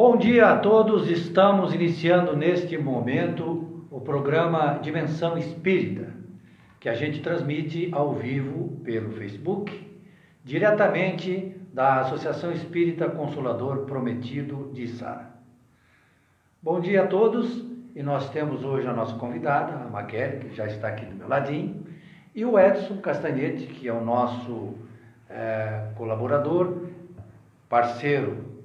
[0.00, 6.14] Bom dia a todos, estamos iniciando neste momento o programa Dimensão Espírita,
[6.78, 9.76] que a gente transmite ao vivo pelo Facebook,
[10.44, 15.30] diretamente da Associação Espírita Consolador Prometido de Sara.
[16.62, 20.66] Bom dia a todos, e nós temos hoje a nossa convidada, a Maquele, que já
[20.66, 21.84] está aqui do meu ladinho,
[22.36, 24.74] e o Edson Castanhete, que é o nosso
[25.28, 26.86] é, colaborador,
[27.68, 28.57] parceiro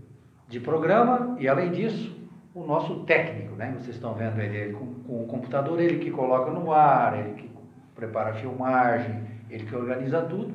[0.53, 2.15] de programa e, além disso,
[2.53, 3.71] o nosso técnico, né?
[3.71, 7.33] Vocês estão vendo ele, ele com, com, o computador, ele que coloca no ar, ele
[7.33, 7.49] que
[7.95, 10.53] prepara a filmagem, ele que organiza tudo.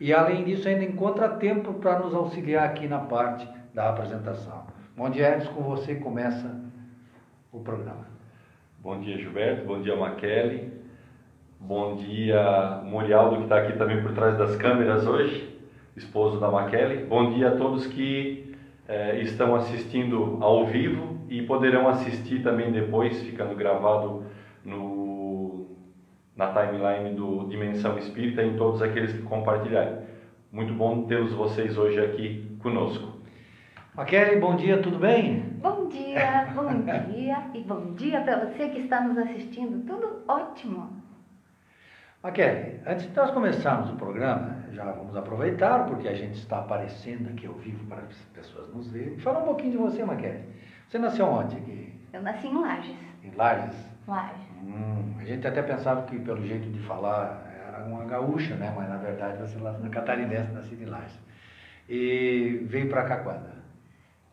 [0.00, 4.64] E, além disso, ainda encontra tempo para nos auxiliar aqui na parte da apresentação.
[4.96, 6.50] Bom dia, Edson, com você começa
[7.52, 8.06] o programa.
[8.78, 9.66] Bom dia, Gilberto.
[9.66, 10.72] Bom dia, Maquele.
[11.60, 15.58] Bom dia, Morialdo, que está aqui também por trás das câmeras hoje,
[15.94, 17.04] esposo da Maquele.
[17.04, 18.45] Bom dia a todos que
[18.88, 24.24] é, estão assistindo ao vivo e poderão assistir também depois, ficando gravado
[24.64, 25.66] no,
[26.36, 29.98] na timeline do Dimensão Espírita em todos aqueles que compartilharem.
[30.52, 33.16] Muito bom tê-los vocês hoje aqui conosco.
[33.94, 35.40] Maquele, bom dia, tudo bem?
[35.62, 36.68] Bom dia, bom
[37.10, 39.86] dia e bom dia para você que está nos assistindo.
[39.86, 40.95] Tudo ótimo.
[42.26, 47.28] Maquele, antes de nós começarmos o programa, já vamos aproveitar, porque a gente está aparecendo
[47.28, 49.16] aqui ao vivo para as pessoas nos verem.
[49.20, 50.42] Fala um pouquinho de você, Maquele.
[50.88, 51.94] Você nasceu onde aqui?
[52.12, 52.96] Eu nasci em Lages.
[53.22, 53.76] Em Lages?
[54.08, 54.42] Lages.
[54.60, 58.74] Hum, a gente até pensava que, pelo jeito de falar, era uma gaúcha, né?
[58.76, 61.20] Mas, na verdade, você é na catarinense, nascida em Lages.
[61.88, 63.54] E veio para cá quando?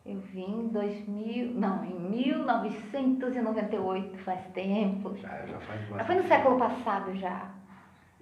[0.04, 5.16] Eu vim em 2000, não, em 1998, faz tempo.
[5.16, 6.06] Já, já faz bastante.
[6.06, 7.54] Foi no século passado já.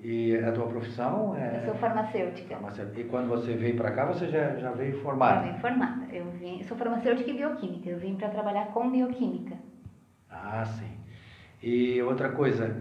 [0.02, 1.58] E a tua profissão é?
[1.58, 2.56] Eu sou farmacêutica.
[2.56, 3.00] farmacêutica.
[3.00, 5.46] E quando você veio para cá, você já, já veio formada?
[5.46, 6.06] Eu vim formada.
[6.12, 7.88] Eu vim, sou farmacêutica e bioquímica.
[7.88, 9.56] Eu vim para trabalhar com bioquímica.
[10.28, 10.90] Ah, sim.
[11.62, 12.76] E outra coisa,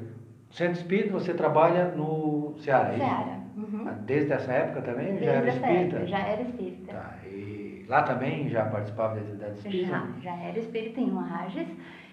[0.50, 3.40] Centro Espírita, você trabalha no Ceará, é Ceará.
[3.56, 3.86] Uhum.
[4.06, 5.18] Desde essa época também?
[5.18, 5.96] Desde já era espírita?
[5.98, 6.94] Época, já era espírita.
[6.94, 7.16] Tá.
[7.28, 9.92] E lá também já participava da atividade espírita?
[9.92, 11.68] Já, já era espírita em Lages.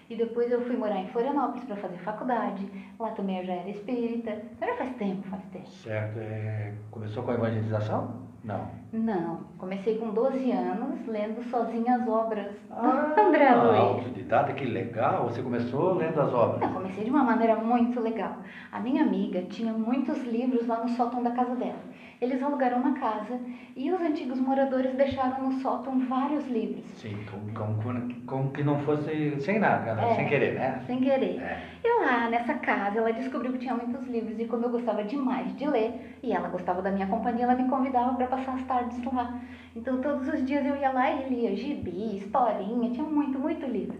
[0.09, 2.67] E depois eu fui morar em Florianópolis para fazer faculdade.
[2.99, 4.31] Lá também eu já era espírita.
[4.31, 5.67] Então já faz tempo, faz tempo.
[5.67, 6.17] Certo.
[6.17, 6.73] É...
[6.89, 8.29] Começou com a evangelização?
[8.43, 8.67] Não.
[8.91, 9.41] Não.
[9.57, 13.79] Comecei com 12 anos lendo sozinha as obras ah, do André Luiz.
[13.79, 15.25] Autodidata, que legal.
[15.25, 16.61] Você começou lendo as obras?
[16.61, 18.37] Não, comecei de uma maneira muito legal.
[18.71, 21.79] A minha amiga tinha muitos livros lá no sótão da casa dela.
[22.21, 23.39] Eles alugaram uma casa
[23.77, 26.83] e os antigos moradores deixaram no sótão vários livros.
[26.97, 27.17] Sim,
[27.53, 30.11] como, como, como que não fosse sem nada, né?
[30.11, 30.83] é, sem querer, né?
[30.85, 31.39] Sem querer.
[31.39, 31.61] É.
[31.81, 35.55] E lá nessa casa ela descobriu que tinha muitos livros e como eu gostava demais
[35.55, 39.01] de ler e ela gostava da minha companhia, ela me convidava para passar as tardes
[39.05, 39.39] lá.
[39.73, 43.97] Então todos os dias eu ia lá e lia gibi, historinha, tinha muito, muito livro.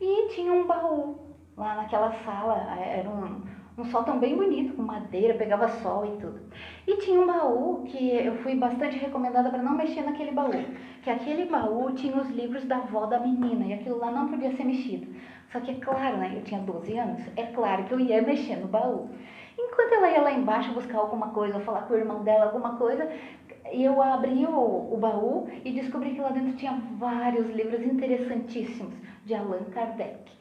[0.00, 1.20] E tinha um baú
[1.56, 3.42] lá naquela sala, era um
[3.78, 6.40] um sótão bem bonito, com madeira, pegava sol e tudo.
[6.86, 10.50] E tinha um baú que eu fui bastante recomendada para não mexer naquele baú.
[11.02, 14.54] Que aquele baú tinha os livros da avó da menina e aquilo lá não podia
[14.56, 15.14] ser mexido.
[15.52, 16.32] Só que é claro, né?
[16.36, 19.08] Eu tinha 12 anos, é claro que eu ia mexer no baú.
[19.58, 22.76] Enquanto ela ia lá embaixo buscar alguma coisa, ou falar com o irmão dela alguma
[22.76, 23.10] coisa,
[23.72, 28.94] eu abri o, o baú e descobri que lá dentro tinha vários livros interessantíssimos
[29.24, 30.32] de Allan Kardec.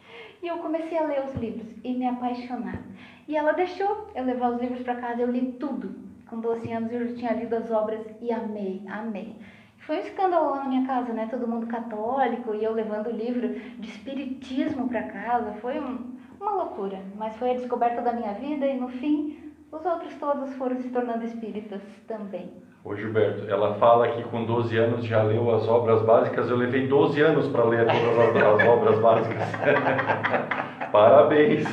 [0.42, 2.82] E eu comecei a ler os livros e me apaixonar.
[3.30, 5.92] E ela deixou eu levar os livros para casa, eu li tudo.
[6.28, 9.36] Com 12 anos eu já tinha lido as obras e amei, amei.
[9.78, 11.28] Foi um escândalo lá na minha casa, né?
[11.30, 15.54] Todo mundo católico e eu levando o livro de espiritismo para casa.
[15.62, 19.86] Foi um, uma loucura, mas foi a descoberta da minha vida e no fim os
[19.86, 22.52] outros todos foram se tornando espíritas também.
[22.84, 26.88] Ô Gilberto, ela fala que com 12 anos já leu as obras básicas, eu levei
[26.88, 29.44] 12 anos para ler todas as, as obras básicas.
[30.92, 31.68] Parabéns.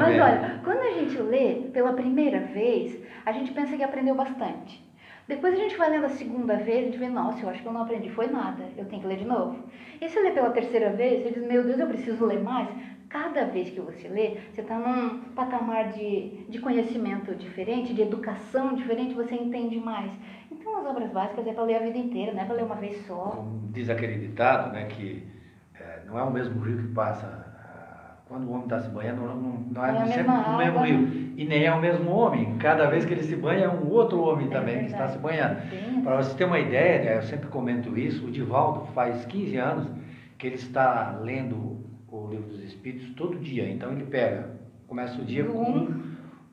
[0.00, 0.60] Mas olha,
[1.04, 4.82] gente lê pela primeira vez, a gente pensa que aprendeu bastante.
[5.28, 7.66] Depois a gente vai lendo a segunda vez, a gente vê, nossa, eu acho que
[7.66, 9.62] eu não aprendi, foi nada, eu tenho que ler de novo.
[10.00, 12.68] E se lê pela terceira vez, você diz, meu Deus, eu preciso ler mais.
[13.08, 18.74] Cada vez que você lê, você está num patamar de, de conhecimento diferente, de educação
[18.74, 20.10] diferente, você entende mais.
[20.50, 22.76] Então as obras básicas é para ler a vida inteira, não é para ler uma
[22.76, 23.30] vez só.
[23.36, 25.28] Como diz aquele ditado, né, que
[25.74, 27.51] é, não é o mesmo rio que passa
[28.32, 29.36] quando o homem está se banhando, não,
[29.70, 31.32] não é, é sempre no mesmo rio.
[31.36, 32.56] E nem é o mesmo homem.
[32.56, 35.18] Cada vez que ele se banha, é um outro homem é também que está se
[35.18, 35.58] banhando.
[36.02, 39.88] Para você ter uma ideia, né, eu sempre comento isso, o Divaldo faz 15 anos
[40.38, 43.68] que ele está lendo o livro dos Espíritos todo dia.
[43.68, 44.48] Então ele pega,
[44.88, 46.02] começa o dia com um,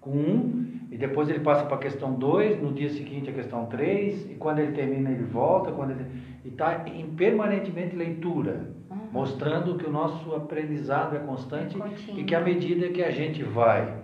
[0.02, 3.68] com um e depois ele passa para a questão 2, no dia seguinte a questão
[3.68, 6.06] 3, e quando ele termina ele volta, quando ele...
[6.44, 8.78] e está em permanentemente leitura.
[9.12, 11.78] Mostrando que o nosso aprendizado é constante
[12.16, 13.98] e que à medida que a gente vai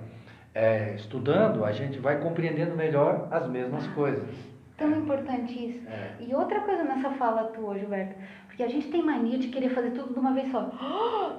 [0.53, 4.29] é, estudando, a gente vai compreendendo melhor as mesmas coisas.
[4.77, 5.87] Tão importante isso.
[5.87, 6.15] É.
[6.19, 8.15] E outra coisa nessa fala tua, Gilberto,
[8.47, 10.71] porque a gente tem mania de querer fazer tudo de uma vez só.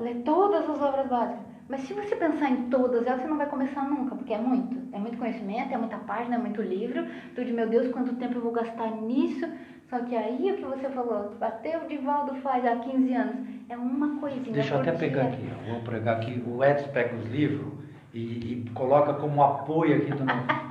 [0.01, 1.47] ler todas as obras básicas.
[1.69, 4.77] Mas se você pensar em todas elas, você não vai começar nunca, porque é muito.
[4.95, 7.05] É muito conhecimento, é muita página, é muito livro.
[7.35, 9.47] Tu de meu Deus, quanto tempo eu vou gastar nisso?
[9.89, 13.37] Só que aí o que você falou, até o Divaldo faz há 15 anos,
[13.69, 14.53] é uma coisinha.
[14.53, 14.99] Deixa eu até dia.
[14.99, 15.73] pegar aqui, ó.
[15.73, 17.73] vou pegar aqui, o Edson pega os livros
[18.13, 18.19] e,
[18.65, 20.11] e coloca como apoio aqui.
[20.13, 20.25] Do...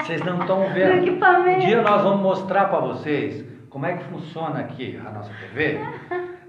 [0.04, 0.94] Vocês não estão vendo.
[0.96, 1.62] Um equipamento.
[1.62, 5.80] dia nós vamos mostrar para vocês como é que funciona aqui a nossa TV.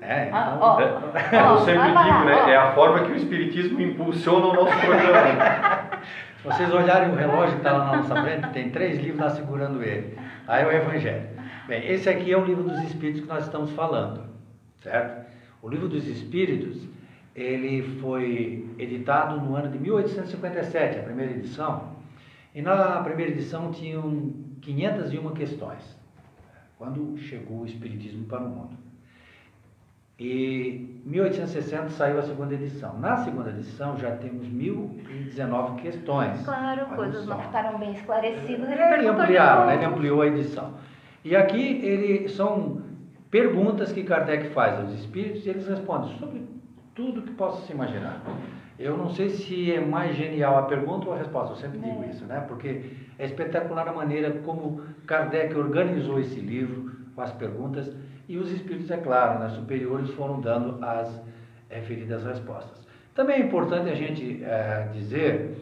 [0.00, 0.80] É, Ah, então, ó.
[0.80, 2.34] É, Ó, eu sempre digo, né?
[2.44, 2.48] ó.
[2.48, 6.00] É a forma que o Espiritismo impulsiona o nosso programa.
[6.36, 9.30] Se vocês olharem o relógio que está lá na nossa frente, tem três livros lá
[9.30, 10.16] segurando ele.
[10.46, 11.35] Aí é o Evangelho.
[11.66, 14.22] Bem, esse aqui é o livro dos Espíritos que nós estamos falando,
[14.82, 15.26] certo?
[15.60, 16.86] O livro dos Espíritos,
[17.34, 21.96] ele foi editado no ano de 1857, a primeira edição.
[22.54, 24.32] E na primeira edição tinham
[24.62, 25.98] 501 questões,
[26.78, 28.76] quando chegou o Espiritismo para o mundo.
[30.18, 32.98] E em 1860 saiu a segunda edição.
[32.98, 36.42] Na segunda edição já temos 1019 questões.
[36.42, 38.70] Claro, coisas não ficaram bem esclarecidas.
[38.70, 39.74] Ele É, Ele ampliaram, né?
[39.74, 40.72] ele ampliou a edição.
[41.26, 42.82] E aqui ele, são
[43.32, 46.40] perguntas que Kardec faz aos espíritos e eles respondem sobre
[46.94, 48.22] tudo que possa se imaginar.
[48.78, 52.00] Eu não sei se é mais genial a pergunta ou a resposta, eu sempre digo
[52.04, 52.10] É.
[52.10, 52.44] isso, né?
[52.46, 57.92] Porque é espetacular a maneira como Kardec organizou esse livro com as perguntas
[58.28, 61.20] e os espíritos, é claro, né, superiores foram dando as
[61.68, 62.86] referidas respostas.
[63.16, 65.56] Também é importante a gente eh, dizer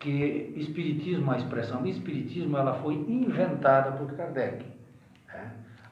[0.00, 4.73] que espiritismo, a expressão espiritismo, ela foi inventada por Kardec.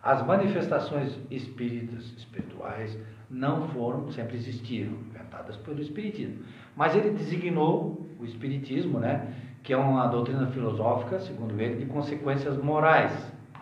[0.02, 2.98] As manifestações espíritas, espirituais,
[3.30, 6.42] não foram, sempre existiram, inventadas pelo espiritismo.
[6.76, 9.32] Mas ele designou o espiritismo, né,
[9.62, 13.12] que é uma doutrina filosófica, segundo ele, de consequências morais,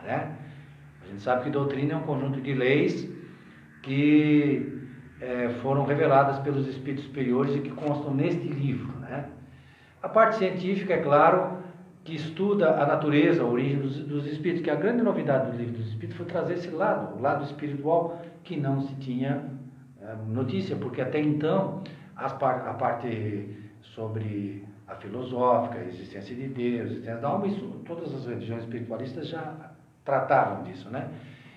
[0.02, 0.34] né?
[1.02, 3.08] A gente sabe que doutrina é um conjunto de leis
[3.82, 4.80] que
[5.20, 9.28] eh, foram reveladas pelos espíritos superiores e que constam neste livro, né?
[10.02, 11.58] A parte científica, é claro,
[12.10, 15.74] que estuda a natureza, a origem dos, dos espíritos, que a grande novidade do livro
[15.74, 19.44] dos espíritos foi trazer esse lado, o lado espiritual, que não se tinha
[20.02, 21.82] eh, notícia, porque até então
[22.40, 23.48] par- a parte
[23.94, 28.64] sobre a filosófica, a existência de Deus, a existência da alma, isso, todas as religiões
[28.64, 29.70] espiritualistas já
[30.04, 31.08] tratavam disso, né?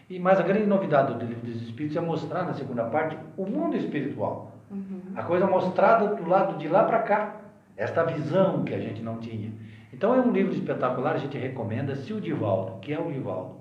[0.08, 3.48] E, mas a grande novidade do livro dos espíritos é mostrar na segunda parte o
[3.48, 4.52] mundo espiritual.
[4.70, 5.02] Uhum.
[5.16, 7.38] A coisa mostrada do lado de lá para cá.
[7.76, 9.52] Esta visão que a gente não tinha.
[10.04, 11.96] Então é um livro espetacular, a gente recomenda.
[11.96, 13.56] Se o Divaldo, que é o Divaldo,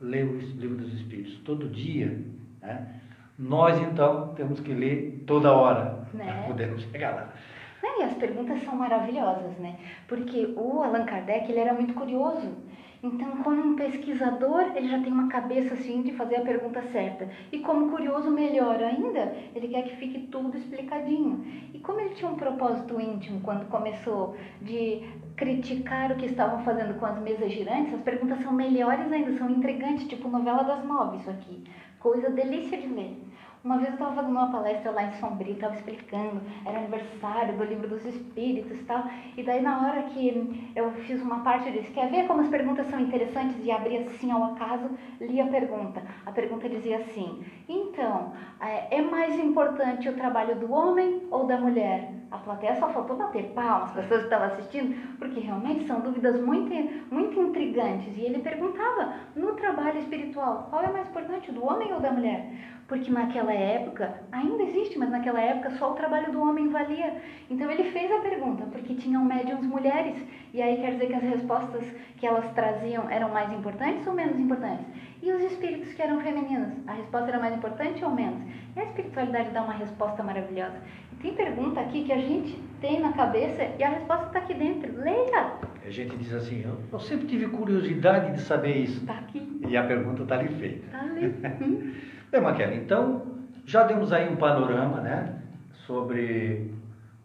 [0.00, 2.24] lê o livro dos Espíritos todo dia,
[2.62, 3.00] né?
[3.36, 6.24] nós então temos que ler toda hora Né?
[6.24, 7.34] para podermos chegar lá.
[7.82, 9.76] Né, E as perguntas são maravilhosas, né?
[10.06, 12.54] Porque o Allan Kardec, ele era muito curioso.
[13.02, 17.30] Então, como um pesquisador, ele já tem uma cabeça assim de fazer a pergunta certa.
[17.50, 21.42] E como curioso, melhor ainda, ele quer que fique tudo explicadinho.
[21.72, 25.02] E como ele tinha um propósito íntimo quando começou de
[25.34, 29.48] criticar o que estavam fazendo com as mesas girantes, as perguntas são melhores ainda, são
[29.48, 31.64] intrigantes, tipo novela das nove isso aqui.
[31.98, 33.16] Coisa delícia de ler.
[33.62, 37.64] Uma vez eu estava fazendo uma palestra lá em Sombrio, estava explicando, era aniversário do
[37.64, 39.04] livro dos espíritos e tal,
[39.36, 42.48] e daí na hora que eu fiz uma parte, eu disse, quer ver como as
[42.48, 43.62] perguntas são interessantes?
[43.62, 44.88] E abri assim ao acaso,
[45.20, 46.02] li a pergunta.
[46.24, 51.58] A pergunta dizia assim, então, é é mais importante o trabalho do homem ou da
[51.58, 52.14] mulher?
[52.30, 56.40] A plateia só faltou bater palmas, as pessoas que estavam assistindo, porque realmente são dúvidas
[56.40, 56.72] muito,
[57.12, 58.16] muito intrigantes.
[58.16, 62.52] E ele perguntava, no trabalho espiritual, qual é mais importante, do homem ou da mulher?
[62.90, 67.22] Porque naquela época, ainda existe, mas naquela época só o trabalho do homem valia.
[67.48, 70.16] Então ele fez a pergunta, porque tinham médiums mulheres.
[70.52, 71.84] E aí quer dizer que as respostas
[72.16, 74.84] que elas traziam eram mais importantes ou menos importantes?
[75.22, 78.42] E os espíritos que eram femininos, a resposta era mais importante ou menos?
[78.74, 80.74] E a espiritualidade dá uma resposta maravilhosa.
[81.12, 84.54] E tem pergunta aqui que a gente tem na cabeça e a resposta está aqui
[84.54, 84.92] dentro.
[84.98, 85.52] Leia!
[85.86, 88.98] A gente diz assim, eu, eu sempre tive curiosidade de saber isso.
[89.02, 90.86] Está aqui, E a pergunta está ali feita.
[90.86, 92.10] está ali.
[92.30, 93.26] Bem, Maquela, então
[93.66, 95.42] já demos aí um panorama né,
[95.84, 96.70] sobre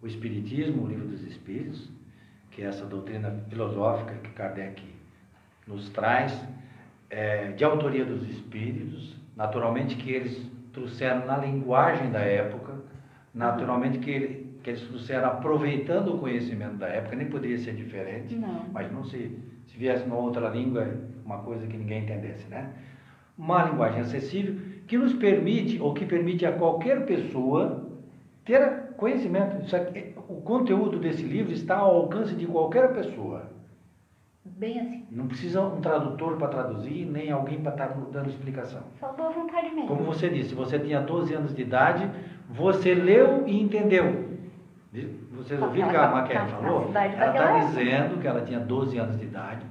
[0.01, 1.91] o Espiritismo, o livro dos Espíritos,
[2.49, 4.81] que é essa doutrina filosófica que Kardec
[5.67, 6.35] nos traz,
[7.07, 12.73] é, de autoria dos Espíritos, naturalmente que eles trouxeram na linguagem da época,
[13.31, 18.33] naturalmente que, ele, que eles trouxeram aproveitando o conhecimento da época, nem poderia ser diferente.
[18.33, 18.65] Não.
[18.73, 22.73] Mas não se, se viesse numa outra língua, uma coisa que ninguém entendesse, né?
[23.37, 24.55] uma linguagem acessível
[24.87, 27.85] que nos permite, ou que permite a qualquer pessoa
[28.43, 29.75] ter conhecimento.
[29.75, 33.49] Aqui, o conteúdo desse livro está ao alcance de qualquer pessoa.
[34.45, 35.05] Bem assim.
[35.09, 38.83] Não precisa um tradutor para traduzir, nem alguém para estar dando explicação.
[38.99, 39.87] Só boa vontade mesmo.
[39.87, 42.09] Como você disse, você tinha 12 anos de idade,
[42.49, 44.25] você leu e entendeu.
[45.35, 46.91] Vocês ouviram o que a capacidade falou?
[46.93, 49.65] Ela está dizendo que ela tinha 12 anos de idade,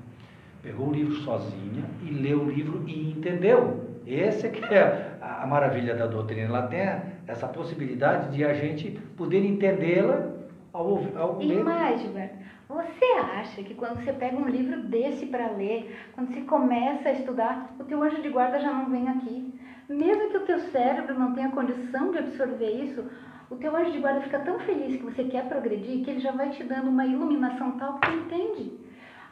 [0.61, 3.84] pegou o livro sozinha e leu o livro e entendeu.
[4.07, 6.43] Esse é que é a maravilha da doutrina.
[6.49, 6.81] Ela tem
[7.27, 10.31] essa possibilidade de a gente poder entendê-la
[10.73, 11.65] ao, ao E ler.
[11.65, 12.37] mais, Gilberto,
[12.69, 17.13] você acha que quando você pega um livro desse para ler, quando você começa a
[17.13, 19.55] estudar, o teu anjo de guarda já não vem aqui?
[19.89, 23.05] Mesmo que o teu cérebro não tenha condição de absorver isso,
[23.51, 26.33] o teu anjo de guarda fica tão feliz que você quer progredir que ele já
[26.33, 28.84] vai te dando uma iluminação tal que tu entende.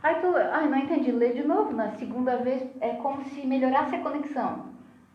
[0.03, 1.73] Aí tu, ai, não entendi, lê de novo.
[1.73, 4.73] Na segunda vez é como se melhorasse a conexão.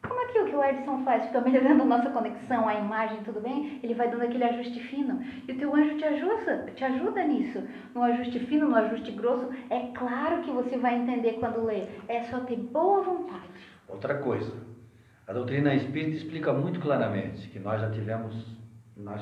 [0.07, 3.41] Como aqui o que o Edson faz, fica melhorando a nossa conexão, a imagem, tudo
[3.41, 3.79] bem?
[3.83, 5.21] Ele vai dando aquele ajuste fino.
[5.47, 7.61] E o teu anjo te ajuda, te ajuda nisso.
[7.93, 9.49] No ajuste fino, no ajuste grosso.
[9.69, 11.87] É claro que você vai entender quando lê.
[12.07, 13.49] É só ter boa vontade.
[13.89, 14.53] Outra coisa,
[15.27, 18.33] a doutrina espírita explica muito claramente que nós já tivemos,
[18.95, 19.21] nós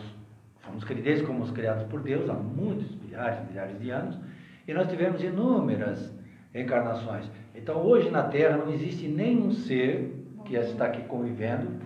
[0.59, 4.19] fomos criados como criados por Deus há muitos milhares, milhares de anos,
[4.67, 6.13] e nós tivemos inúmeras
[6.53, 7.29] reencarnações.
[7.53, 11.85] Então hoje na Terra não existe nenhum ser que está aqui convivendo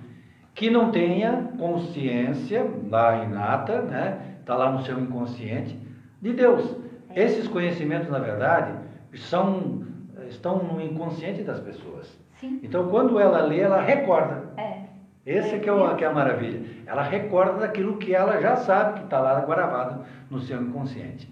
[0.60, 4.36] que não tenha consciência lá inata, né?
[4.42, 5.80] Está lá no seu inconsciente
[6.22, 6.76] de Deus.
[7.16, 8.74] Esses conhecimentos, na verdade,
[9.16, 9.88] são
[10.28, 12.20] estão no inconsciente das pessoas.
[12.42, 12.60] Sim.
[12.62, 14.50] Então, quando ela lê, ela recorda.
[14.58, 14.84] É.
[15.26, 16.62] Esse é que é, o, que é a maravilha.
[16.86, 21.32] Ela recorda daquilo que ela já sabe que está lá gravado no seu inconsciente.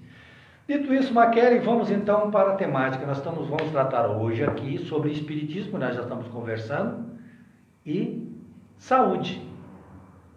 [0.68, 3.06] Dito isso, Maquele, vamos então para a temática.
[3.06, 7.06] Nós estamos, vamos tratar hoje aqui sobre espiritismo, nós já estamos conversando,
[7.86, 8.30] e
[8.78, 9.42] saúde.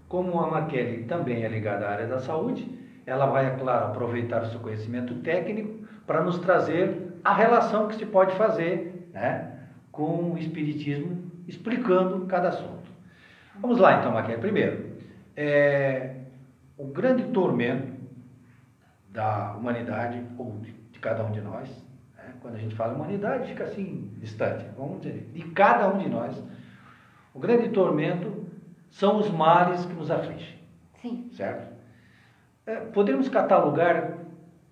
[0.08, 2.64] Como a Maquele também é ligada à área da saúde,
[3.04, 7.96] ela vai, é claro, aproveitar o seu conhecimento técnico para nos trazer a relação que
[7.96, 9.52] se pode fazer né,
[9.90, 12.88] com o espiritismo, explicando cada assunto.
[13.58, 14.38] Vamos lá então, Maquele.
[14.38, 14.90] Primeiro,
[15.36, 16.14] é,
[16.78, 17.89] o grande tormento
[19.10, 21.68] da humanidade, ou de, cada um de nós,
[22.14, 22.34] né?
[22.42, 26.42] quando a gente fala humanidade, fica assim, distante, vamos dizer, de cada um de nós,
[27.32, 28.46] o grande tormento
[28.90, 30.58] são os males que nos afligem,
[31.00, 31.30] Sim.
[31.32, 31.72] certo?
[32.66, 34.18] É, podemos catalogar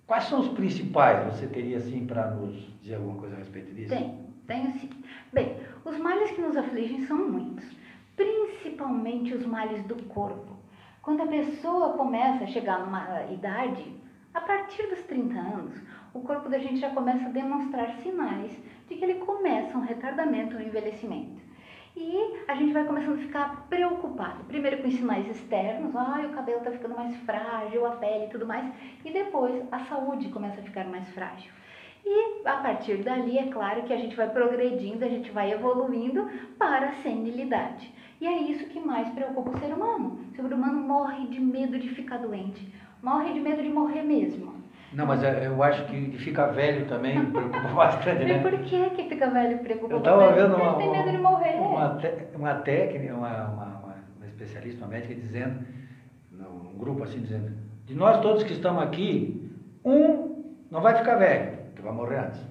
[0.05, 3.89] quais são os principais, você teria assim para nos dizer alguma coisa a respeito disso?
[3.89, 4.89] Tem, tenho sim.
[5.33, 7.65] Bem, os males que nos afligem são muitos,
[8.15, 10.57] principalmente os males do corpo.
[11.01, 13.98] Quando a pessoa começa a chegar numa idade,
[14.39, 15.75] a partir dos 30 anos,
[16.13, 18.51] o corpo da gente já começa a demonstrar sinais
[18.87, 21.41] de que ele começa um retardamento, um envelhecimento.
[21.93, 24.45] E a gente vai começando a ficar preocupado.
[24.45, 28.29] Primeiro com os sinais externos, ai, o cabelo está ficando mais frágil, a pele e
[28.29, 28.73] tudo mais.
[29.03, 31.51] E depois a saúde começa a ficar mais frágil.
[32.05, 36.29] E a partir dali, é claro que a gente vai progredindo, a gente vai evoluindo
[36.57, 37.93] para a senilidade.
[38.21, 40.17] E é isso que mais preocupa o ser humano.
[40.31, 44.53] O ser humano morre de medo de ficar doente, morre de medo de morrer mesmo.
[44.91, 48.39] Não, mas é, eu acho que de ficar velho também preocupa bastante, E né?
[48.39, 50.33] por que que fica velho e preocupa Eu bastante?
[50.41, 51.55] vendo uma, tem medo de morrer.
[51.59, 55.59] uma, te- uma técnica, uma, uma, uma- uma especialista, uma médica, dizendo,
[56.31, 57.51] num grupo assim, dizendo,
[57.85, 59.51] de nós todos que estamos aqui,
[59.85, 62.41] um não vai ficar velho, que vai morrer antes.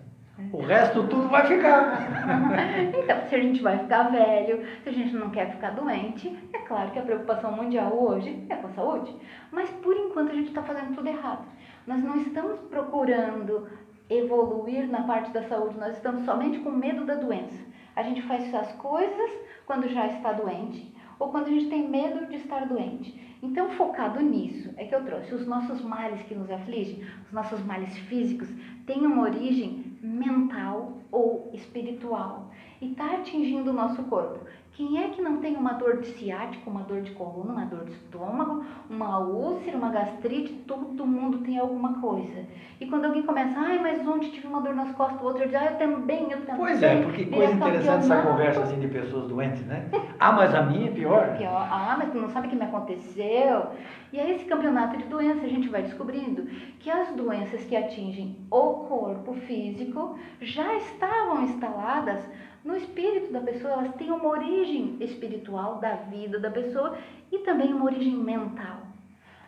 [0.52, 1.98] O resto tudo vai ficar.
[2.98, 6.58] Então, se a gente vai ficar velho, se a gente não quer ficar doente, é
[6.58, 9.14] claro que a preocupação mundial hoje é com a saúde.
[9.50, 11.44] Mas por enquanto a gente está fazendo tudo errado.
[11.86, 13.66] Nós não estamos procurando
[14.08, 17.58] evoluir na parte da saúde, nós estamos somente com medo da doença.
[17.96, 19.30] A gente faz as coisas
[19.66, 23.36] quando já está doente ou quando a gente tem medo de estar doente.
[23.42, 27.64] Então, focado nisso, é que eu trouxe os nossos males que nos afligem, os nossos
[27.64, 28.48] males físicos,
[28.86, 32.50] têm uma origem mental ou espiritual
[32.80, 34.46] e está atingindo o nosso corpo.
[34.78, 37.84] Quem é que não tem uma dor de ciático, uma dor de coluna, uma dor
[37.84, 40.52] de estômago, uma úlcera, uma gastrite?
[40.68, 42.46] Todo mundo tem alguma coisa.
[42.80, 45.54] E quando alguém começa, ai, mas ontem tive uma dor nas costas, o outro diz,
[45.56, 46.60] ah, eu também, eu também.
[46.60, 49.88] Pois é, porque coisa interessante essa conversa assim de pessoas doentes, né?
[50.20, 51.34] Ah, mas a minha é pior.
[51.36, 51.68] Pior.
[51.68, 53.66] Ah, mas tu não sabe o que me aconteceu.
[54.12, 56.46] E aí, esse campeonato de doenças, a gente vai descobrindo
[56.78, 62.24] que as doenças que atingem o corpo físico já estavam instaladas
[62.68, 66.98] no espírito da pessoa, elas têm uma origem espiritual da vida da pessoa
[67.32, 68.76] e também uma origem mental.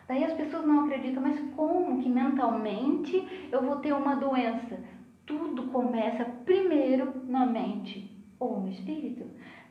[0.07, 4.79] Daí as pessoas não acreditam, mas como que mentalmente eu vou ter uma doença?
[5.25, 8.09] Tudo começa primeiro na mente.
[8.39, 9.23] ou no espírito.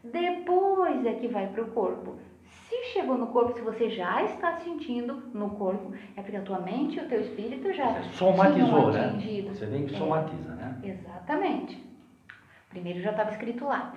[0.04, 2.14] Depois é que vai para o corpo.
[2.68, 6.60] Se chegou no corpo, se você já está sentindo no corpo, é porque a tua
[6.60, 9.18] mente e o teu espírito já somatizou, né?
[9.52, 9.98] Você vem que É.
[9.98, 10.78] somatiza, né?
[10.84, 11.89] Exatamente.
[12.70, 13.92] Primeiro já estava escrito lá.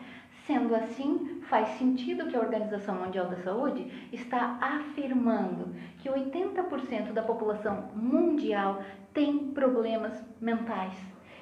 [0.46, 7.22] Sendo assim, faz sentido que a Organização Mundial da Saúde está afirmando que 80% da
[7.22, 8.82] população mundial
[9.14, 10.94] tem problemas mentais.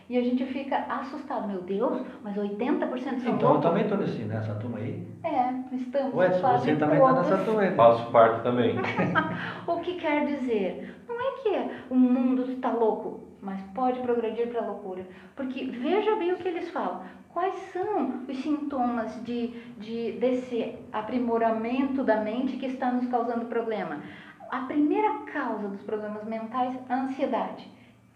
[0.08, 3.62] E a gente fica assustado, meu Deus, mas 80% são Então eu loucos?
[3.64, 5.08] também estou nesse, nessa turma aí.
[5.24, 7.76] É, estamos Ué, você também está nessa turma aí.
[7.76, 8.76] Faço parte também.
[9.66, 11.02] O que quer dizer?
[11.08, 15.08] Não é que o mundo está louco, mas pode progredir para a loucura.
[15.36, 17.04] Porque veja bem o que eles falam.
[17.34, 19.48] Quais são os sintomas de,
[19.78, 24.02] de, desse aprimoramento da mente que está nos causando problema?
[24.50, 27.66] A primeira causa dos problemas mentais é a ansiedade.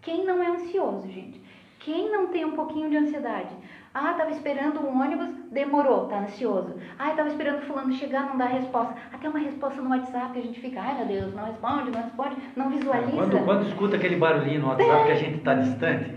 [0.02, 1.40] Quem não é ansioso, gente?
[1.78, 3.54] Quem não tem um pouquinho de ansiedade?
[3.94, 6.74] Ah, estava esperando um ônibus, demorou, tá ansioso.
[6.98, 8.94] Ah, estava esperando fulano chegar, não dá resposta.
[9.10, 12.36] Até uma resposta no WhatsApp, a gente fica, ai meu Deus, não responde, não responde,
[12.54, 13.16] não visualiza.
[13.16, 16.10] Quando, quando escuta aquele barulhinho no WhatsApp que a gente está distante,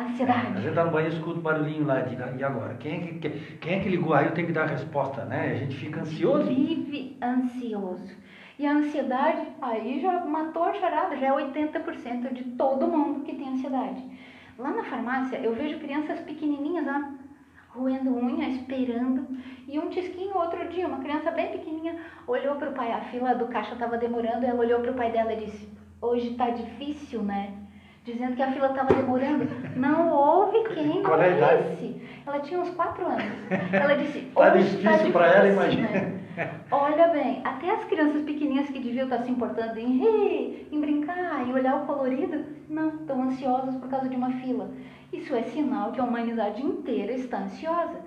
[0.00, 0.54] a Ansiedade.
[0.54, 2.74] gente está no banheiro escuta o barulhinho lá, de, e agora?
[2.74, 4.14] Quem é, que, quem é que ligou?
[4.14, 5.52] Aí eu tenho que dar a resposta, né?
[5.52, 6.44] A gente fica ansioso.
[6.44, 8.10] Vive ansioso.
[8.58, 13.34] E a ansiedade, aí já matou a charada, já é 80% de todo mundo que
[13.34, 14.02] tem ansiedade.
[14.58, 17.14] Lá na farmácia, eu vejo crianças pequenininhas lá,
[17.68, 19.26] roendo unha, esperando.
[19.68, 23.34] E um tisquinho, outro dia, uma criança bem pequenininha, olhou para o pai, a fila
[23.34, 25.68] do caixa estava demorando, ela olhou para o pai dela e disse,
[26.00, 27.54] hoje está difícil, né?
[28.04, 29.46] Dizendo que a fila estava demorando.
[29.76, 32.00] Não houve quem Qual é disse.
[32.26, 33.24] Ela tinha uns quatro anos.
[33.72, 35.88] Ela disse, Tá hoje difícil pra ela, difícil, imagina.
[35.88, 36.20] né?
[36.70, 41.46] Olha bem, até as crianças pequenininhas que deviam estar se importando em rir, em brincar
[41.46, 44.70] e olhar o colorido, não, estão ansiosas por causa de uma fila.
[45.12, 48.00] Isso é sinal que a humanidade inteira está ansiosa.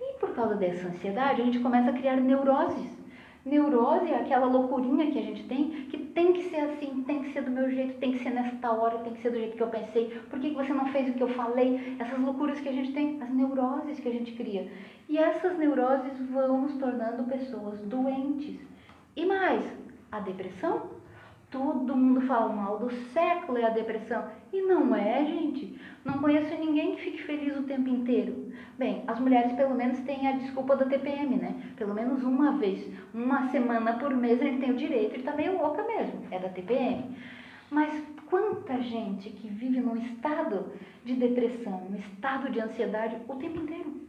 [0.00, 3.01] E por causa dessa ansiedade, a gente começa a criar neuroses.
[3.44, 7.32] Neurose é aquela loucurinha que a gente tem, que tem que ser assim, tem que
[7.32, 9.62] ser do meu jeito, tem que ser nesta hora, tem que ser do jeito que
[9.62, 10.10] eu pensei.
[10.30, 11.96] Por que você não fez o que eu falei?
[11.98, 14.70] Essas loucuras que a gente tem, as neuroses que a gente cria.
[15.08, 18.60] E essas neuroses vão nos tornando pessoas doentes.
[19.16, 19.64] E mais,
[20.12, 20.91] a depressão?
[21.52, 24.24] Todo mundo fala mal do século é a depressão.
[24.50, 25.78] E não é, gente.
[26.02, 28.50] Não conheço ninguém que fique feliz o tempo inteiro.
[28.78, 31.74] Bem, as mulheres pelo menos têm a desculpa da TPM, né?
[31.76, 35.58] Pelo menos uma vez, uma semana por mês gente tem o direito de estar meio
[35.58, 36.26] louca mesmo.
[36.30, 37.14] É da TPM.
[37.70, 40.72] Mas quanta gente que vive num estado
[41.04, 44.00] de depressão, num estado de ansiedade o tempo inteiro.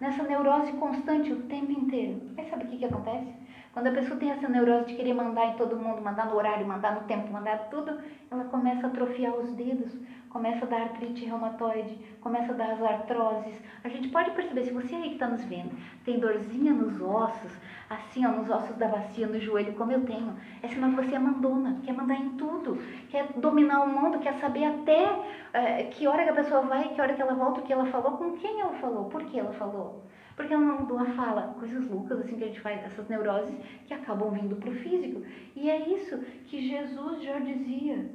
[0.00, 2.20] Nessa neurose constante o tempo inteiro.
[2.36, 3.32] Aí sabe o que, que acontece?
[3.72, 6.66] Quando a pessoa tem essa neurose de querer mandar em todo mundo, mandar no horário,
[6.66, 9.96] mandar no tempo, mandar tudo, ela começa a atrofiar os dedos,
[10.28, 13.62] começa a dar artrite reumatoide, começa a dar as artroses.
[13.84, 15.70] A gente pode perceber, se você aí que está nos vendo,
[16.04, 17.52] tem dorzinha nos ossos,
[17.88, 21.14] assim, ó, nos ossos da bacia, no joelho, como eu tenho, é sinal que você
[21.14, 22.76] é mandona, quer mandar em tudo,
[23.08, 25.16] quer dominar o mundo, quer saber até
[25.52, 27.86] eh, que hora que a pessoa vai, que hora que ela volta, o que ela
[27.86, 30.02] falou, com quem ela falou, por que ela falou.
[30.40, 33.54] Porque ela não mudou a fala, coisas loucas assim que a gente faz, essas neuroses
[33.84, 35.22] que acabam vindo para o físico.
[35.54, 38.10] E é isso que Jesus já dizia.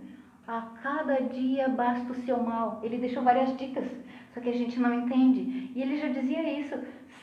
[0.48, 2.80] A cada dia basta o seu mal.
[2.82, 3.86] Ele deixou várias dicas,
[4.34, 5.72] só que a gente não entende.
[5.76, 6.76] E ele já dizia isso,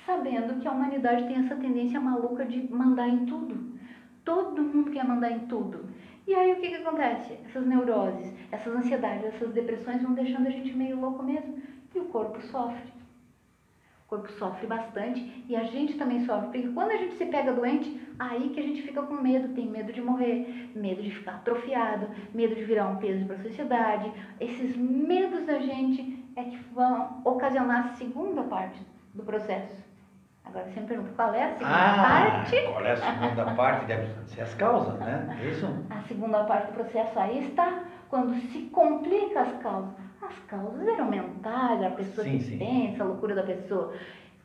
[0.06, 3.76] sabendo que a humanidade tem essa tendência maluca de mandar em tudo.
[4.24, 5.84] Todo mundo quer mandar em tudo.
[6.28, 7.40] E aí o que, que acontece?
[7.44, 11.60] Essas neuroses, essas ansiedades, essas depressões vão deixando a gente meio louco mesmo.
[11.92, 13.01] E o corpo sofre.
[14.12, 16.48] O corpo sofre bastante e a gente também sofre.
[16.60, 19.66] Porque quando a gente se pega doente, aí que a gente fica com medo, tem
[19.66, 24.12] medo de morrer, medo de ficar atrofiado, medo de virar um peso para a sociedade.
[24.38, 28.78] Esses medos da gente é que vão ocasionar a segunda parte
[29.14, 29.82] do processo.
[30.44, 32.62] Agora você me pergunta qual é a segunda Ah, parte?
[32.70, 33.86] qual é a segunda parte?
[33.86, 35.38] Deve ser as causas, né?
[35.50, 35.66] Isso?
[35.88, 40.01] A segunda parte do processo aí está quando se complica as causas.
[40.22, 42.58] As causas eram mentais, a pessoa Sim, que sim.
[42.58, 43.88] pensa, a loucura da pessoa.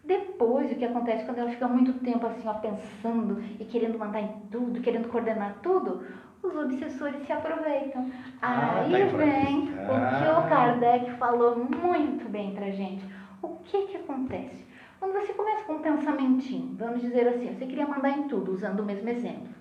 [0.04, 4.22] Depois, o que acontece quando ela fica muito tempo assim, ó, pensando e querendo mandar
[4.22, 6.00] em tudo, querendo coordenar tudo,
[6.42, 8.10] os obsessores se aproveitam.
[8.42, 10.40] Ah, Aí tá aí vem o que Ah.
[10.46, 13.06] o Kardec falou muito bem pra gente.
[13.42, 14.66] O que que acontece?
[15.00, 18.80] Quando você começa com um pensamentinho, vamos dizer assim, você queria mandar em tudo, usando
[18.80, 19.52] o mesmo exemplo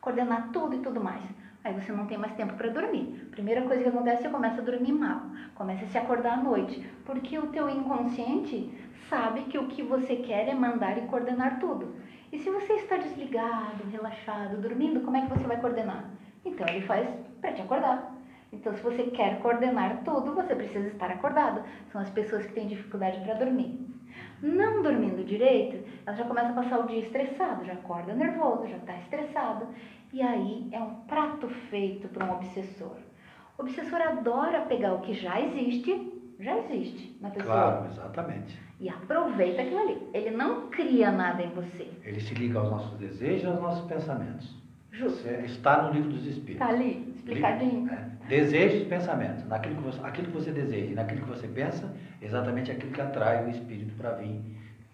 [0.00, 1.24] coordenar tudo e tudo mais.
[1.64, 3.26] Aí você não tem mais tempo para dormir.
[3.30, 5.22] Primeira coisa que acontece, você começa a dormir mal,
[5.54, 8.70] começa a se acordar à noite, porque o teu inconsciente
[9.08, 11.96] sabe que o que você quer é mandar e coordenar tudo.
[12.30, 16.10] E se você está desligado, relaxado, dormindo, como é que você vai coordenar?
[16.44, 17.08] Então ele faz
[17.40, 18.14] para te acordar.
[18.52, 21.64] Então, se você quer coordenar tudo, você precisa estar acordado.
[21.90, 23.84] São as pessoas que têm dificuldade para dormir.
[24.40, 28.76] Não dormindo direito, ela já começa a passar o dia estressado, já acorda nervoso, já
[28.76, 29.66] está estressado.
[30.14, 32.94] E aí é um prato feito para um obsessor.
[33.58, 37.52] O obsessor adora pegar o que já existe, já existe na pessoa.
[37.52, 38.56] Claro, exatamente.
[38.78, 39.98] E aproveita aquilo ali.
[40.14, 41.90] Ele não cria nada em você.
[42.04, 44.54] Ele se liga aos nossos desejos e aos nossos pensamentos.
[44.92, 45.20] Justo.
[45.20, 46.58] Você está no livro dos Espíritos.
[46.58, 47.90] Tá ali, explicadinho.
[47.90, 48.10] É.
[48.28, 49.44] Desejos e pensamentos.
[49.48, 53.00] Naquilo que você, aquilo que você deseja e naquilo que você pensa, exatamente aquilo que
[53.00, 54.40] atrai o Espírito para vir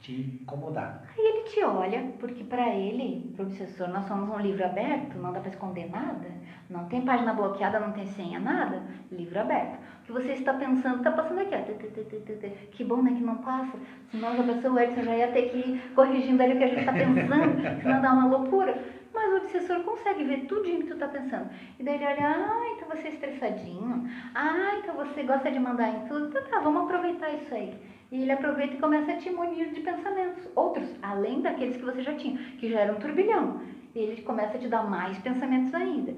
[0.00, 1.02] te incomodar.
[1.16, 5.18] Aí ele te olha, porque para ele, para o obsessor, nós somos um livro aberto,
[5.18, 6.26] não dá para esconder nada,
[6.70, 8.82] não tem página bloqueada, não tem senha, nada,
[9.12, 9.78] livro aberto.
[10.02, 12.70] O que você está pensando, está passando aqui, ó.
[12.70, 13.76] Que bom, né, que não passa,
[14.10, 16.68] senão a pessoa, o Edson já ia ter que ir corrigindo ali o que a
[16.68, 18.82] gente está pensando, senão dá uma loucura.
[19.12, 21.50] Mas o obsessor consegue ver tudinho que tu está pensando.
[21.78, 25.88] E daí ele olha, ah, então você é estressadinho, ah, então você gosta de mandar
[25.88, 27.76] em tudo, então tá, vamos aproveitar isso aí.
[28.10, 32.02] E ele aproveita e começa a te munir de pensamentos, outros, além daqueles que você
[32.02, 33.60] já tinha, que já era um turbilhão.
[33.94, 36.14] Ele começa a te dar mais pensamentos ainda.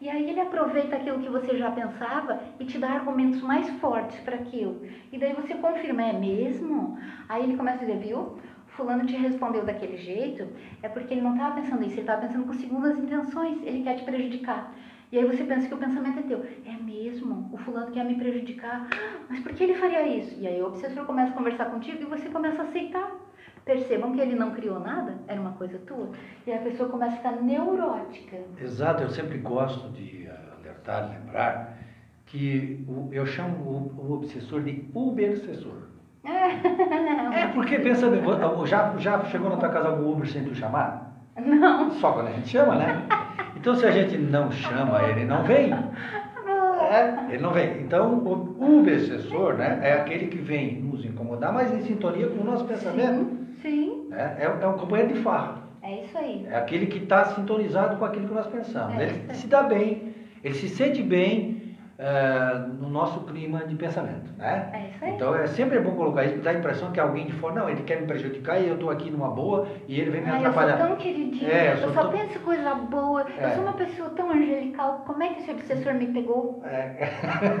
[0.00, 4.18] E aí ele aproveita aquilo que você já pensava e te dá argumentos mais fortes
[4.20, 4.82] para aquilo.
[5.10, 6.98] E daí você confirma, é mesmo?
[7.28, 8.36] Aí ele começa a dizer, viu?
[8.66, 10.46] Fulano te respondeu daquele jeito,
[10.82, 13.94] é porque ele não estava pensando isso, ele estava pensando com segundas intenções, ele quer
[13.94, 14.74] te prejudicar.
[15.16, 16.44] E aí você pensa que o pensamento é teu.
[16.66, 18.86] É mesmo, o fulano quer me prejudicar.
[19.30, 20.38] Mas por que ele faria isso?
[20.38, 23.12] E aí o obsessor começa a conversar contigo e você começa a aceitar.
[23.64, 26.10] Percebam que ele não criou nada, era uma coisa tua.
[26.46, 28.36] E a pessoa começa a ficar neurótica.
[28.60, 31.78] Exato, eu sempre gosto de alertar, lembrar
[32.26, 35.88] que o, eu chamo o, o obsessor de obsessor.
[37.32, 38.10] É, porque pensa
[38.66, 41.16] já, já chegou na tua casa algum Uber sem tu chamar?
[41.38, 41.90] Não.
[41.92, 43.06] Só quando a gente chama, né?
[43.66, 45.72] Então se a gente não chama, ele não vem.
[45.72, 47.80] É, ele não vem.
[47.80, 52.44] Então o obsessor né, é aquele que vem nos incomodar, mas em sintonia com o
[52.44, 53.28] nosso pensamento.
[53.60, 54.06] Sim.
[54.08, 54.08] sim.
[54.12, 55.64] É, é, é um companheiro de farra.
[55.82, 56.46] É isso aí.
[56.48, 59.00] É aquele que está sintonizado com aquilo que nós pensamos.
[59.00, 61.55] É ele se dá bem, ele se sente bem
[61.98, 64.70] é, no nosso clima de pensamento, né?
[64.72, 65.14] É isso aí.
[65.14, 67.82] Então é sempre bom colocar isso, dá a impressão que alguém de fora, não, ele
[67.84, 70.72] quer me prejudicar e eu estou aqui numa boa e ele vem me Ai, atrapalhar.
[70.72, 73.44] Eu sou tão queridinha, É, eu eu, só tão- penso coisa boa, É.
[73.46, 76.62] eu sou uma pessoa tão angelical, como é que esse obsessor me pegou?
[76.66, 77.08] É.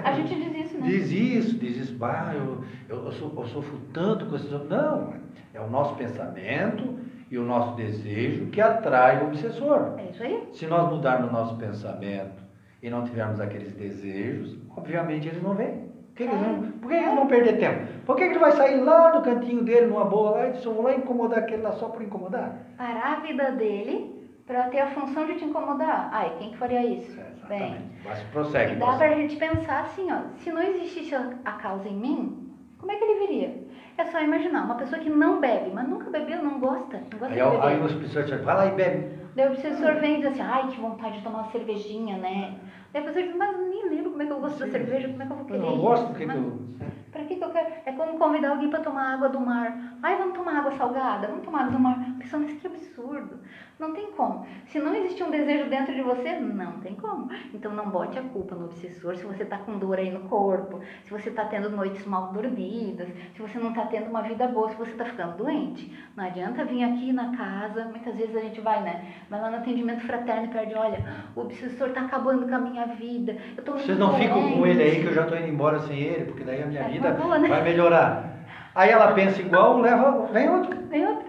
[0.04, 0.86] A gente diz isso, né?
[0.86, 4.68] Diz isso, diz isso, bah, eu, eu, eu, sou, eu sofro tanto com esses homens.
[4.68, 5.14] Não,
[5.54, 6.94] é o nosso pensamento
[7.30, 9.94] e o nosso desejo que atrai o obsessor.
[9.98, 10.46] É isso aí.
[10.52, 12.44] Se nós mudarmos o nosso pensamento
[12.86, 15.86] e não tivermos aqueles desejos, obviamente eles não vêm.
[16.14, 17.86] Por que, eles, vão, por que eles vão perder tempo?
[18.06, 20.84] Por que, ele vai sair lá do cantinho dele, numa boa, lá, e só vou
[20.84, 22.56] lá incomodar aquele lá só por incomodar?
[22.78, 24.14] Parar a vida dele
[24.46, 26.10] pra ter a função de te incomodar.
[26.12, 27.20] Ai, quem que faria isso?
[27.20, 27.76] É, Bem.
[28.04, 28.74] Mas prossegue.
[28.74, 29.14] E dá prossegue.
[29.14, 32.94] pra gente pensar assim, ó, se não existisse a a causa em mim, como é
[32.94, 33.66] que ele viria?
[33.98, 37.34] É só imaginar, uma pessoa que não bebe, mas nunca bebeu, não gosta, não gosta
[37.34, 37.66] Aí, de beber.
[37.66, 39.15] aí os pessoas dizem, vai lá e bebe.
[39.36, 42.54] Daí o obsessor vem e diz assim, ai, que vontade de tomar uma cervejinha, né?
[42.92, 45.08] Daí a pessoa diz, mas eu nem lembro como é que eu gosto da cerveja,
[45.08, 45.82] como é que eu vou Eu querer não isso?
[45.82, 46.66] gosto do que, que Mas eu...
[47.12, 47.66] Pra que, que eu quero?
[47.86, 49.98] É como convidar alguém pra tomar água do mar.
[50.02, 51.26] Ai, vamos tomar água salgada?
[51.28, 51.98] Vamos tomar água do mar.
[52.14, 53.38] A pessoa, mas que absurdo.
[53.78, 54.46] Não tem como.
[54.68, 57.28] Se não existe um desejo dentro de você, não tem como.
[57.52, 60.80] Então não bote a culpa no obsessor se você tá com dor aí no corpo,
[61.04, 64.70] se você tá tendo noites mal dormidas, se você não tá tendo uma vida boa,
[64.70, 65.94] se você tá ficando doente.
[66.16, 69.04] Não adianta vir aqui na casa, muitas vezes a gente vai, né?
[69.28, 72.86] Vai lá no atendimento fraterno e pede, olha, o obsessor tá acabando com a minha
[72.86, 73.36] vida.
[73.58, 75.78] Eu tô Vocês não ficam com doente." ele aí que eu já estou indo embora
[75.80, 77.48] sem ele, porque daí a minha É vida uma boa, né?
[77.48, 78.36] vai melhorar.
[78.74, 80.80] Aí ela pensa igual, leva, vem outro.
[80.88, 81.26] Vem outra.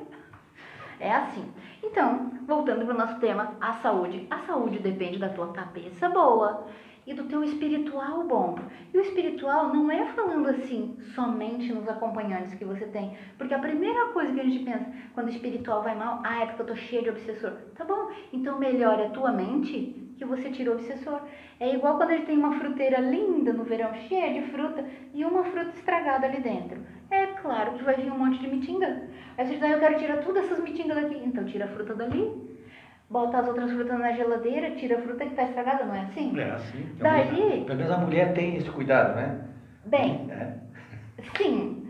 [0.99, 1.45] É assim.
[1.89, 4.27] Então, voltando para o nosso tema, a saúde.
[4.29, 6.67] A saúde depende da tua cabeça boa
[7.05, 8.59] e do teu espiritual bom.
[8.93, 13.17] E o espiritual não é falando assim somente nos acompanhantes que você tem.
[13.37, 16.45] Porque a primeira coisa que a gente pensa quando o espiritual vai mal, ah, é
[16.47, 17.53] porque eu tô cheio de obsessor.
[17.73, 21.21] Tá bom, então melhore a tua mente que você tira o obsessor.
[21.59, 25.25] É igual quando a gente tem uma fruteira linda no verão, cheia de fruta, e
[25.25, 26.77] uma fruta estragada ali dentro.
[27.09, 29.03] É claro que vai vir um monte de mitinga.
[29.37, 31.19] Aí você diz, ah, eu quero tirar todas essas mitingas daqui.
[31.25, 32.31] Então tira a fruta dali,
[33.09, 36.37] bota as outras frutas na geladeira, tira a fruta que está estragada, não é assim?
[36.39, 36.87] É assim.
[36.99, 39.39] Daí- Pelo menos a mulher tem esse cuidado, né?
[39.85, 40.53] Bem, É.
[41.37, 41.87] sim.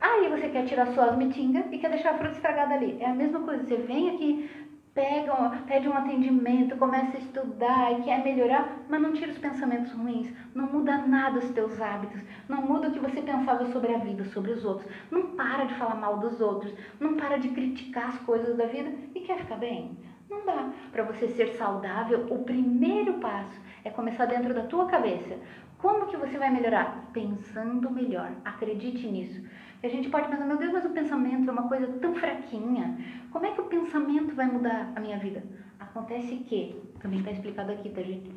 [0.00, 2.98] Aí você quer tirar só as mitingas e quer deixar a fruta estragada ali.
[3.00, 4.50] É a mesma coisa, você vem aqui,
[4.96, 9.92] pega, pede um atendimento, começa a estudar e quer melhorar, mas não tira os pensamentos
[9.92, 13.98] ruins, não muda nada os teus hábitos, não muda o que você pensava sobre a
[13.98, 14.90] vida, sobre os outros.
[15.10, 18.90] Não para de falar mal dos outros, não para de criticar as coisas da vida
[19.14, 19.98] e quer ficar bem.
[20.30, 20.72] Não dá.
[20.90, 25.38] Para você ser saudável, o primeiro passo é começar dentro da tua cabeça.
[25.76, 27.10] Como que você vai melhorar?
[27.12, 28.32] Pensando melhor.
[28.46, 29.46] Acredite nisso.
[29.86, 32.98] A gente pode pensar, meu Deus, mas o pensamento é uma coisa tão fraquinha.
[33.30, 35.44] Como é que o pensamento vai mudar a minha vida?
[35.78, 38.34] Acontece que, também está explicado aqui, tá gente?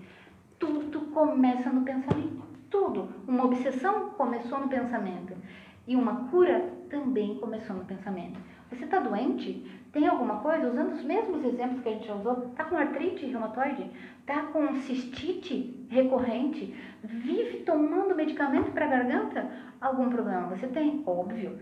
[0.60, 2.44] Tudo começa no pensamento.
[2.70, 3.10] Tudo.
[3.28, 5.34] Uma obsessão começou no pensamento.
[5.88, 8.40] E uma cura também começou no pensamento.
[8.70, 9.66] Você está doente?
[9.92, 10.70] Tem alguma coisa?
[10.70, 13.90] Usando os mesmos exemplos que a gente já usou, está com artrite reumatoide?
[14.30, 16.76] Está com cistite recorrente?
[17.04, 19.50] Vive tomando medicamento para garganta?
[19.82, 21.02] Algum problema você tem?
[21.04, 21.60] Óbvio.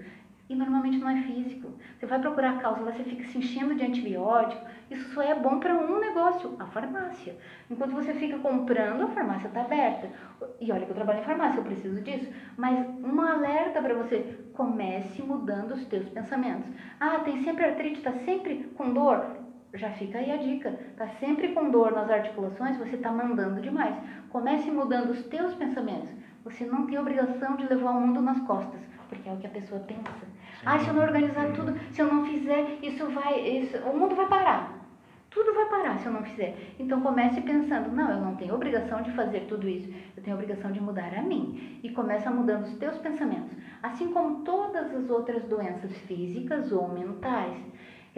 [0.49, 1.71] E normalmente não é físico.
[1.97, 4.65] Você vai procurar a causa, você fica se enchendo de antibiótico.
[4.91, 7.37] Isso só é bom para um negócio, a farmácia.
[7.71, 10.09] Enquanto você fica comprando, a farmácia está aberta.
[10.59, 12.29] E olha que eu trabalho em farmácia, eu preciso disso.
[12.57, 16.69] Mas um alerta para você, comece mudando os teus pensamentos.
[16.99, 19.46] Ah, tem sempre artrite, está sempre com dor?
[19.73, 20.69] Já fica aí a dica.
[20.69, 23.95] Está sempre com dor nas articulações, você está mandando demais.
[24.29, 26.09] Comece mudando os teus pensamentos.
[26.43, 29.49] Você não tem obrigação de levar o mundo nas costas, porque é o que a
[29.49, 30.25] pessoa pensa.
[30.65, 34.15] Ah, se eu não organizar tudo, se eu não fizer, isso vai, isso, o mundo
[34.15, 34.77] vai parar.
[35.29, 36.55] Tudo vai parar se eu não fizer.
[36.79, 39.93] Então comece pensando, não, eu não tenho obrigação de fazer tudo isso.
[40.15, 41.79] Eu tenho obrigação de mudar a mim.
[41.83, 43.51] E começa mudando os teus pensamentos.
[43.83, 47.57] Assim como todas as outras doenças físicas ou mentais.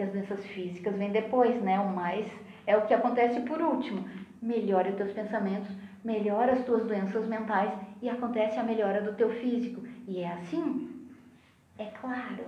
[0.02, 1.78] As doenças físicas vêm depois, né?
[1.78, 2.26] O mais
[2.66, 4.04] é o que acontece por último.
[4.40, 5.70] Melhore os teus pensamentos,
[6.04, 9.82] melhora as tuas doenças mentais e acontece a melhora do teu físico.
[10.08, 11.00] E é assim
[11.80, 12.44] é claro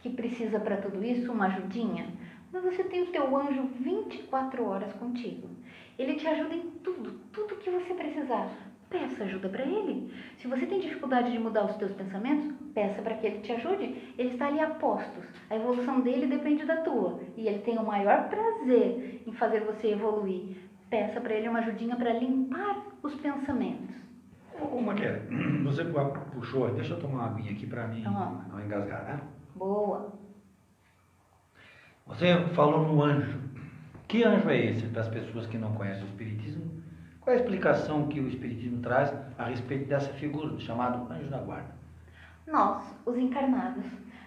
[0.00, 2.06] que precisa para tudo isso uma ajudinha,
[2.52, 5.48] mas você tem o teu anjo 24 horas contigo.
[5.98, 8.48] Ele te ajuda em tudo, tudo que você precisar.
[8.90, 10.12] Peça ajuda para ele.
[10.38, 14.14] Se você tem dificuldade de mudar os teus pensamentos, peça para que ele te ajude.
[14.16, 15.24] Ele está ali a postos.
[15.50, 17.20] A evolução dele depende da tua.
[17.36, 20.56] E ele tem o maior prazer em fazer você evoluir.
[20.88, 23.94] Peça para ele uma ajudinha para limpar os pensamentos.
[24.58, 25.22] Ô, Maquera,
[25.62, 28.46] você puxou, deixa eu tomar uma aguinha aqui para mim Toma.
[28.50, 29.20] não engasgar, né?
[29.54, 30.14] Boa.
[32.06, 33.38] Você falou no anjo.
[34.08, 36.77] Que anjo é esse para as pessoas que não conhecem o Espiritismo?
[37.28, 41.36] Qual é a explicação que o Espiritismo traz a respeito dessa figura, chamado anjo da
[41.36, 41.74] guarda?
[42.46, 43.84] Nós, os encarnados,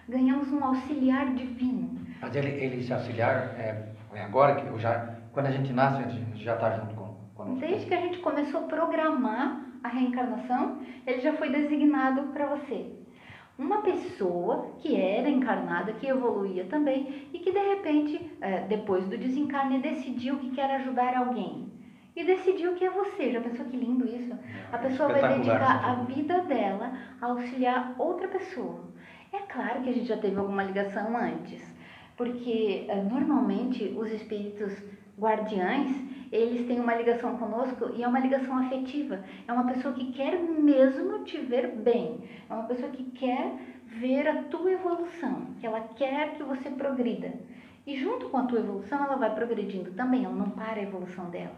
[0.08, 1.98] ganhamos um auxiliar divino.
[2.20, 6.00] Mas ele, ele esse auxiliar é, é agora que eu já, quando a gente nasce,
[6.00, 7.58] a gente já está junto com, conosco.
[7.58, 12.86] Desde que a gente começou a programar a reencarnação, ele já foi designado para você.
[13.58, 19.18] Uma pessoa que era encarnada, que evoluía também e que de repente, é, depois do
[19.18, 21.71] desencarne, decidiu que quer ajudar alguém.
[22.14, 23.32] E decidiu que é você.
[23.32, 24.36] Já pensou que lindo isso?
[24.70, 26.14] A pessoa vai dedicar a sim.
[26.14, 28.92] vida dela a auxiliar outra pessoa.
[29.32, 31.62] É claro que a gente já teve alguma ligação antes,
[32.18, 34.76] porque eh, normalmente os espíritos
[35.18, 35.90] guardiães,
[36.30, 39.24] eles têm uma ligação conosco e é uma ligação afetiva.
[39.48, 42.28] É uma pessoa que quer mesmo te ver bem.
[42.48, 43.54] É uma pessoa que quer
[43.86, 47.32] ver a tua evolução, que ela quer que você progrida.
[47.86, 51.30] E junto com a tua evolução, ela vai progredindo também, ela não para a evolução
[51.30, 51.54] dela.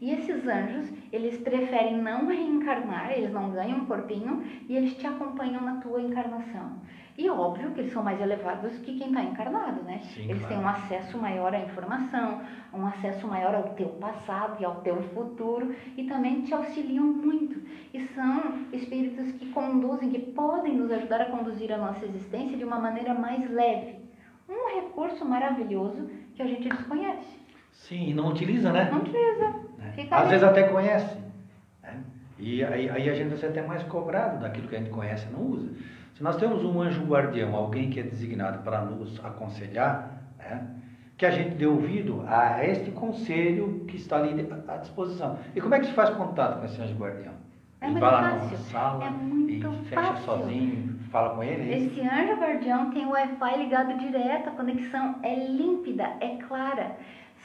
[0.00, 5.06] E esses anjos, eles preferem não reencarnar, eles não ganham um corpinho e eles te
[5.06, 6.72] acompanham na tua encarnação.
[7.16, 10.00] E óbvio que eles são mais elevados que quem está encarnado, né?
[10.00, 10.54] Sim, eles claro.
[10.54, 12.42] têm um acesso maior à informação,
[12.74, 17.58] um acesso maior ao teu passado e ao teu futuro e também te auxiliam muito.
[17.94, 22.64] E são espíritos que conduzem, que podem nos ajudar a conduzir a nossa existência de
[22.64, 23.96] uma maneira mais leve.
[24.46, 27.40] Um recurso maravilhoso que a gente desconhece.
[27.72, 28.90] Sim, não utiliza, né?
[28.90, 29.65] Não utiliza.
[29.96, 31.16] Fica Às vezes até conhece.
[31.82, 31.94] né?
[32.38, 35.26] E aí, aí a gente vai ser até mais cobrado daquilo que a gente conhece
[35.28, 35.70] e não usa.
[36.14, 40.66] Se nós temos um anjo guardião, alguém que é designado para nos aconselhar, né?
[41.18, 45.38] que a gente dê ouvido a este conselho que está ali à disposição.
[45.54, 47.32] E como é que se faz contato com esse anjo guardião?
[47.80, 48.56] É ele vai lá fácil.
[48.58, 50.24] sala É e fecha fácil.
[50.24, 51.72] sozinho, fala com ele?
[51.72, 51.78] é?
[51.78, 56.96] Esse anjo guardião tem o Wi-Fi ligado direto, a conexão é límpida, é clara.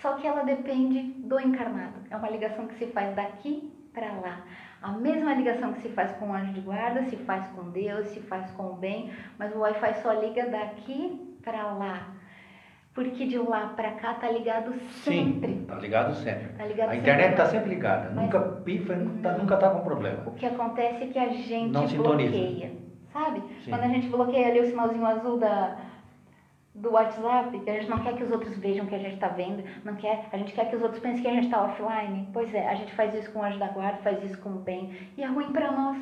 [0.02, 1.94] Só que ela depende do encarnado.
[2.10, 4.42] É uma ligação que se faz daqui para lá.
[4.82, 8.08] A mesma ligação que se faz com o anjo de guarda, se faz com Deus,
[8.08, 12.08] se faz com o bem, mas o Wi-Fi só liga daqui para lá.
[12.94, 15.54] Porque de lá para cá tá ligado sempre.
[15.54, 16.48] Sim, tá ligado sempre.
[16.58, 17.42] Tá ligado a internet sempre.
[17.42, 20.24] está sempre ligada, Mas- nunca pifa, nunca, nunca tá com problema.
[20.26, 22.32] O que acontece é que a gente Não sintoniza.
[22.32, 22.72] bloqueia,
[23.14, 23.42] sabe?
[23.64, 23.70] Sim.
[23.72, 25.78] Quando a gente bloqueia ali o sinalzinho azul da,
[26.74, 29.28] do WhatsApp, que a gente não quer que os outros vejam que a gente está
[29.28, 32.28] vendo, não quer, a gente quer que os outros pensem que a gente está offline.
[32.32, 34.60] Pois é, a gente faz isso com o anjo da guarda, faz isso com o
[34.60, 35.98] bem, e é ruim para nós.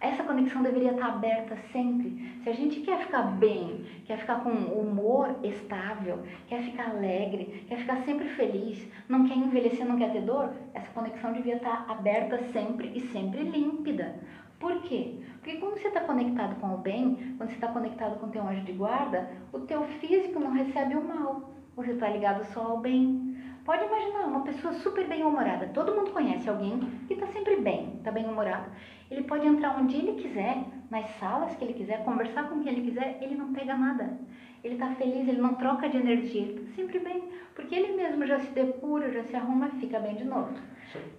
[0.00, 2.40] Essa conexão deveria estar aberta sempre.
[2.44, 7.78] Se a gente quer ficar bem, quer ficar com humor estável, quer ficar alegre, quer
[7.78, 12.38] ficar sempre feliz, não quer envelhecer, não quer ter dor, essa conexão devia estar aberta
[12.52, 14.20] sempre e sempre límpida.
[14.58, 15.20] Por quê?
[15.34, 18.46] Porque quando você está conectado com o bem, quando você está conectado com o teu
[18.46, 21.50] anjo de guarda, o teu físico não recebe o mal.
[21.76, 23.36] Você está ligado só ao bem.
[23.64, 25.68] Pode imaginar uma pessoa super bem-humorada.
[25.68, 28.70] Todo mundo conhece alguém que está sempre bem, está bem-humorado.
[29.10, 32.90] Ele pode entrar onde ele quiser, nas salas que ele quiser, conversar com quem ele
[32.90, 34.18] quiser, ele não pega nada.
[34.64, 38.26] Ele está feliz, ele não troca de energia, ele está sempre bem, porque ele mesmo
[38.26, 40.52] já se depura, já se arruma e fica bem de novo.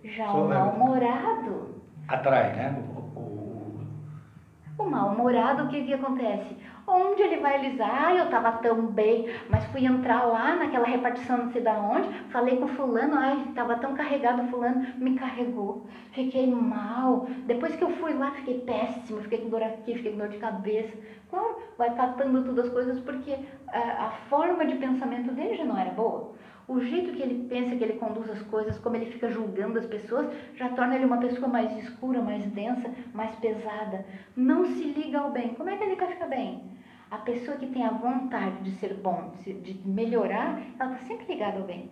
[0.04, 1.79] Já o mal-humorado.
[2.10, 2.76] Atrai, né?
[2.76, 6.58] O, o, o mal-humorado, o que, que acontece?
[6.88, 8.08] Onde ele vai alisar?
[8.08, 12.10] Ah, eu estava tão bem, mas fui entrar lá naquela repartição não sei da onde,
[12.32, 15.86] falei com fulano, ai, estava tão carregado, fulano me carregou.
[16.14, 17.28] Fiquei mal.
[17.46, 20.40] Depois que eu fui lá, fiquei péssimo, fiquei com dor aqui, fiquei com dor de
[20.40, 20.98] cabeça.
[21.30, 25.78] Claro, vai catando todas as coisas porque a, a forma de pensamento dele já não
[25.78, 26.32] era boa.
[26.70, 29.88] O jeito que ele pensa, que ele conduz as coisas, como ele fica julgando as
[29.88, 34.06] pessoas, já torna ele uma pessoa mais escura, mais densa, mais pesada.
[34.38, 35.56] Não se liga ao bem.
[35.56, 36.62] Como é que ele quer ficar bem?
[37.10, 41.58] A pessoa que tem a vontade de ser bom, de melhorar, ela está sempre ligada
[41.58, 41.90] ao bem.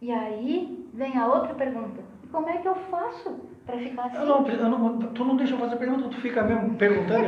[0.00, 4.18] E aí vem a outra pergunta: como é que eu faço para ficar assim?
[4.18, 7.26] Eu não, eu não, tu não deixa eu fazer pergunta, tu fica mesmo perguntando.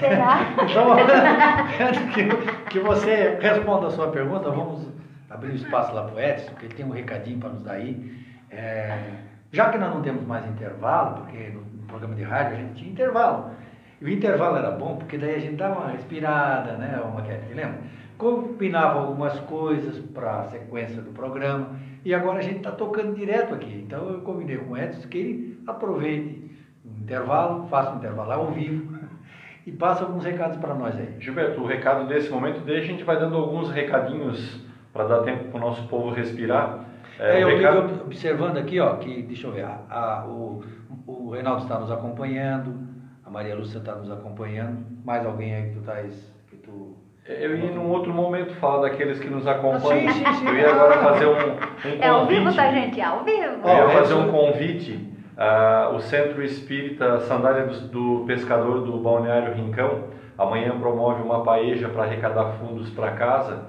[0.00, 0.38] Será?
[0.68, 4.96] então, que, que você responda a sua pergunta, vamos
[5.36, 7.72] abrir um espaço lá para o Edson, porque ele tem um recadinho para nos dar
[7.74, 8.26] aí.
[8.50, 8.98] É,
[9.52, 12.90] já que nós não temos mais intervalo, porque no, programa de rádio a gente tinha
[12.90, 13.50] intervalo.
[14.00, 17.42] E o intervalo era bom porque daí a gente dava uma respirada, né, uma queda,
[17.54, 17.78] lembra?
[18.18, 23.54] Combinava algumas coisas para a sequência do programa e agora a gente está tocando direto
[23.54, 23.84] aqui.
[23.86, 26.50] Então eu combinei com o Edson que ele aproveite
[26.84, 28.98] o intervalo, faça um intervalo ao vivo
[29.64, 31.14] e passa alguns recados para nós aí.
[31.20, 34.65] Gilberto, o recado desse momento, daí a gente vai dando alguns recadinhos
[34.96, 36.86] para dar tempo para o nosso povo respirar.
[37.18, 38.02] É, é eu recado...
[38.04, 40.64] observando aqui, ó, que deixa eu ver, a, a, o,
[41.06, 42.74] o Reinaldo está nos acompanhando,
[43.24, 44.84] a Maria Lúcia está nos acompanhando.
[45.04, 46.34] Mais alguém aí que tu estás.
[46.48, 46.96] Que tu...
[47.28, 50.12] Eu ia num outro momento falar daqueles que nos acompanham.
[50.12, 50.48] Sim, sim, sim.
[50.48, 52.02] Eu ia agora fazer um, um convite.
[52.02, 53.00] É ao vivo, tá, gente?
[53.00, 53.68] É ao vivo.
[53.68, 55.12] Eu ia fazer um convite.
[55.36, 60.04] Uh, o Centro Espírita Sandália do, do Pescador do Balneário Rincão
[60.38, 63.64] amanhã promove uma paeja para arrecadar fundos para casa.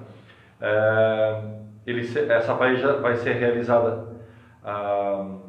[0.60, 4.08] Uh, ele, essa paeja vai ser realizada
[4.64, 5.48] uh,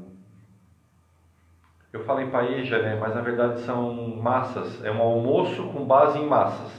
[1.91, 2.98] eu falei paeja, né?
[3.00, 4.84] Mas na verdade são massas.
[4.86, 6.72] É um almoço com base em massas.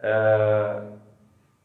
[0.00, 0.82] É,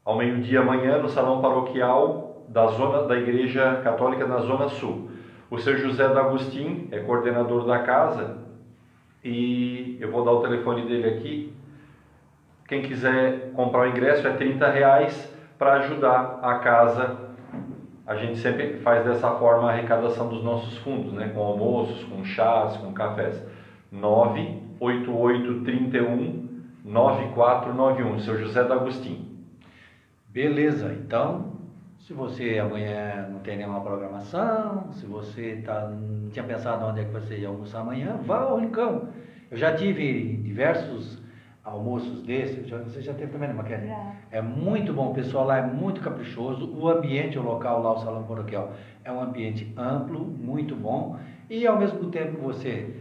[0.05, 5.11] ao meio-dia amanhã no salão paroquial da zona da Igreja Católica na Zona Sul.
[5.49, 8.37] O seu José D'Agostin é coordenador da casa
[9.23, 11.53] e eu vou dar o telefone dele aqui.
[12.65, 17.29] Quem quiser comprar o ingresso é 30 reais para ajudar a casa
[18.07, 21.29] a gente sempre faz dessa forma a arrecadação dos nossos fundos, né?
[21.29, 23.45] com almoços, com chás, com cafés.
[23.91, 26.49] 98831
[26.83, 29.29] 9491, seu José D'Agostinho.
[30.27, 31.57] Beleza, então,
[31.99, 37.05] se você amanhã não tem nenhuma programação, se você tá, não tinha pensado onde é
[37.05, 39.09] que você ia almoçar amanhã, vá ao Rincão.
[39.51, 41.21] Eu já tive diversos
[41.63, 43.87] almoços desses, já, você já teve também, né, Maquete?
[44.31, 47.99] É muito bom, o pessoal lá é muito caprichoso, o ambiente, o local lá, o
[47.99, 51.19] salão paroquial, é um ambiente amplo, muito bom,
[51.49, 52.95] e ao mesmo tempo que você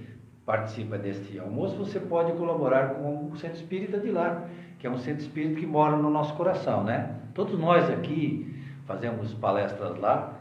[0.45, 4.47] participa deste almoço, você pode colaborar com o Centro Espírita de lá,
[4.79, 7.17] que é um centro espírita que mora no nosso coração, né?
[7.35, 10.39] Todos nós aqui fazemos palestras lá,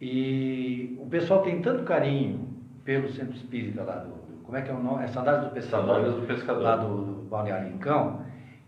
[0.00, 2.48] e o pessoal tem tanto carinho
[2.84, 5.02] pelo Centro Espírita lá do, como é que é o nome?
[5.04, 5.86] É Sandálias do Pescador.
[5.86, 6.62] Sandálias do Pescador.
[6.62, 8.22] Lá do, do Balneário Rincão,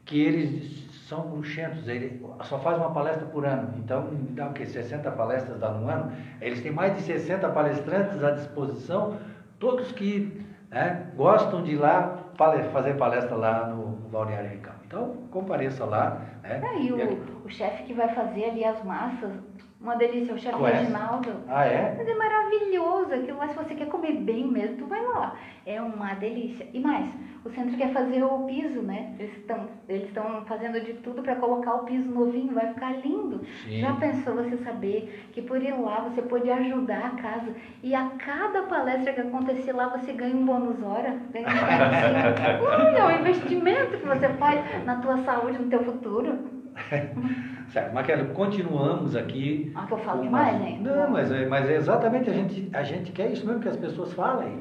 [0.05, 3.75] que eles são bruxentos, ele só faz uma palestra por ano.
[3.79, 4.67] Então, dá o quê?
[4.67, 6.13] 60 palestras dá no ano.
[6.41, 9.19] Eles têm mais de 60 palestrantes à disposição,
[9.59, 12.25] todos que né, gostam de ir lá
[12.73, 14.75] fazer palestra lá no, no Balneário Rincão.
[14.87, 16.21] Então, compareça lá.
[16.49, 16.61] Né?
[16.65, 19.33] É, e o, o chefe que vai fazer ali as massas,
[19.81, 21.31] uma delícia, o chefe Reginaldo.
[21.47, 21.95] Ah, é?
[21.97, 23.49] Mas é maravilhoso aquilo lá.
[23.49, 25.37] Se você quer comer bem mesmo, tu vai lá.
[25.65, 26.67] É uma delícia.
[26.73, 27.09] E mais,
[27.45, 29.15] o centro quer fazer o piso, né?
[29.19, 30.11] Eles estão eles
[30.47, 33.41] fazendo de tudo para colocar o piso novinho, vai ficar lindo.
[33.65, 33.81] Sim.
[33.81, 38.11] Já pensou você saber que por ir lá você pode ajudar a casa e a
[38.19, 43.97] cada palestra que acontecer lá você ganha um bônus hora, ganha um é um investimento
[43.97, 46.38] que você faz na tua saúde, no teu futuro.
[47.73, 49.73] certo, Maquela, continuamos aqui.
[49.75, 50.79] Ah, que eu falo demais, né?
[50.81, 53.77] Não, mas é, mas é exatamente a gente, a gente quer isso mesmo que as
[53.77, 54.61] pessoas falem.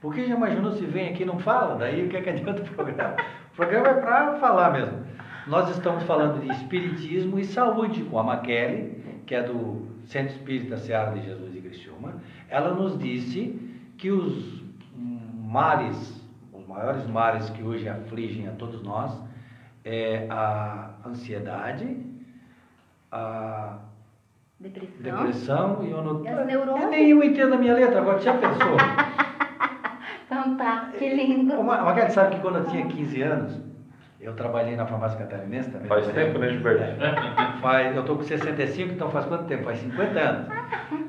[0.00, 1.76] Porque já imaginou se vem aqui e não fala?
[1.76, 3.16] Daí o que, é que adianta o programa?
[3.52, 4.98] O programa é para falar mesmo.
[5.46, 10.76] Nós estamos falando de Espiritismo e Saúde com a Maquele, que é do Centro Espírita
[10.76, 12.20] Seara de Jesus de Criciúma.
[12.48, 13.58] Ela nos disse
[13.96, 14.62] que os
[15.34, 19.18] males, os maiores males que hoje afligem a todos nós
[19.86, 21.96] é a ansiedade,
[23.12, 23.78] a
[24.58, 25.02] Depressão.
[25.02, 26.24] depressão e o no...
[26.24, 26.82] E as neuroses.
[26.82, 28.76] Eu nem eu entendo a minha letra, agora já pensou?
[30.28, 31.54] Então tá, que lindo.
[31.54, 33.60] Uma, Magali sabe que quando eu tinha 15 anos,
[34.20, 35.86] eu trabalhei na farmácia catarinense também.
[35.86, 36.82] Faz tempo, né, Gilberto?
[37.60, 39.62] Faz, eu estou com 65, então faz quanto tempo?
[39.62, 40.48] Faz 50 anos.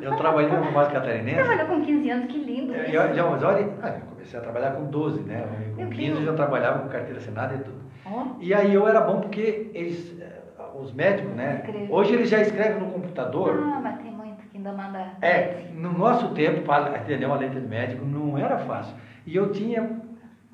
[0.02, 1.36] Eu trabalhei na farmácia catarinense.
[1.44, 2.76] Trabalhou com 15 anos, que lindo.
[2.76, 2.92] É, isso.
[2.92, 5.48] e olha, já, mas olha, ah, eu comecei a trabalhar com 12, né?
[5.76, 7.78] Com Meu 15 eu já trabalhava com carteira assinada e tudo.
[8.12, 10.40] Ó, E aí eu era bom porque eles, eh,
[10.80, 11.62] os médicos, né?
[11.66, 11.88] Escreve.
[11.92, 13.60] Hoje eles já escrevem no computador.
[13.64, 15.08] Ah, mas tem muito que ainda manda.
[15.22, 18.96] É, no nosso tempo, para atender uma letra de médico não era fácil.
[19.26, 20.00] E eu tinha,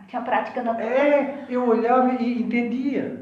[0.08, 3.22] Tinha prática na é, eu olhava e entendia.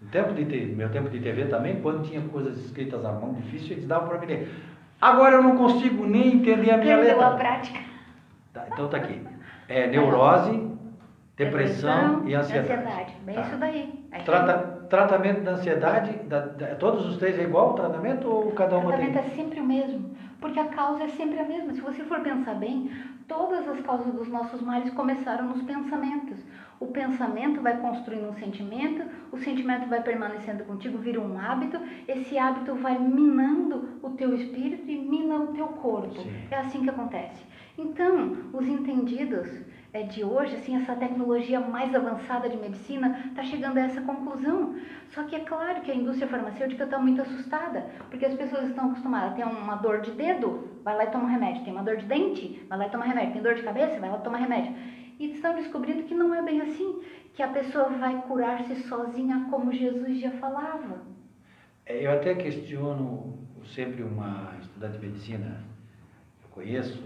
[0.00, 3.32] No tempo de te- meu tempo de TV também, quando tinha coisas escritas à mão
[3.34, 4.48] difícil, eles davam para mim ler.
[5.00, 7.36] Agora eu não consigo nem entender a minha Perdeu a letra.
[7.36, 7.80] prática.
[8.52, 9.20] Tá, então tá aqui.
[9.68, 10.65] É neurose,
[11.36, 13.14] depressão, e ansiedade.
[13.24, 13.42] Bem Tá.
[13.42, 14.04] isso daí.
[14.10, 18.52] Aí Trata- tratamento da ansiedade, da- da- todos os três é igual o tratamento ou
[18.52, 19.10] cada O uma tem?
[19.10, 20.10] tratamento é sempre o mesmo,
[20.40, 21.74] porque a causa é sempre a mesma.
[21.74, 22.90] Se você for pensar bem,
[23.28, 26.38] todas as causas dos nossos males começaram nos pensamentos.
[26.78, 32.38] O pensamento vai construindo um sentimento, o sentimento vai permanecendo contigo, vira um hábito, esse
[32.38, 36.20] hábito vai minando o teu espírito e mina o teu corpo.
[36.22, 36.30] Sim.
[36.50, 37.42] É assim que acontece.
[37.78, 39.48] Então, os entendidos
[39.96, 44.74] é, de hoje, assim, essa tecnologia mais avançada de medicina está chegando a essa conclusão.
[45.08, 48.90] Só que é claro que a indústria farmacêutica está muito assustada, porque as pessoas estão
[48.90, 51.64] acostumadas a ter uma dor de dedo, vai lá e toma um remédio.
[51.64, 53.32] Tem uma dor de dente, vai lá e toma remédio.
[53.32, 54.74] Tem dor de cabeça, vai lá e toma remédio.
[55.18, 57.00] E estão descobrindo que não é bem assim,
[57.32, 61.00] que a pessoa vai curar-se sozinha, como Jesus já falava.
[61.86, 63.38] É, Eu até questiono
[63.74, 65.64] sempre uma estudante de medicina
[66.42, 67.02] eu conheço,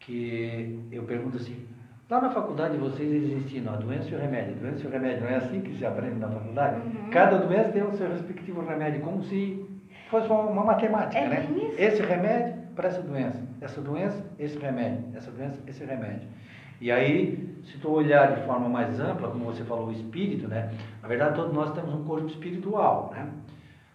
[0.00, 1.66] que eu pergunto assim,
[2.10, 4.90] lá na faculdade vocês eles ensinam a doença e o remédio, a doença e o
[4.90, 6.80] remédio, não é assim que se aprende na faculdade?
[6.80, 7.10] Uhum.
[7.10, 9.66] Cada doença tem o seu respectivo remédio, como se
[10.10, 11.46] fosse uma, uma matemática, É né?
[11.50, 11.74] isso.
[11.78, 16.28] Esse remédio para essa doença, essa doença, esse remédio, essa doença, esse remédio.
[16.80, 20.72] E aí, se tu olhar de forma mais ampla, como você falou, o espírito, né?
[21.02, 23.28] Na verdade, todos nós temos um corpo espiritual, né?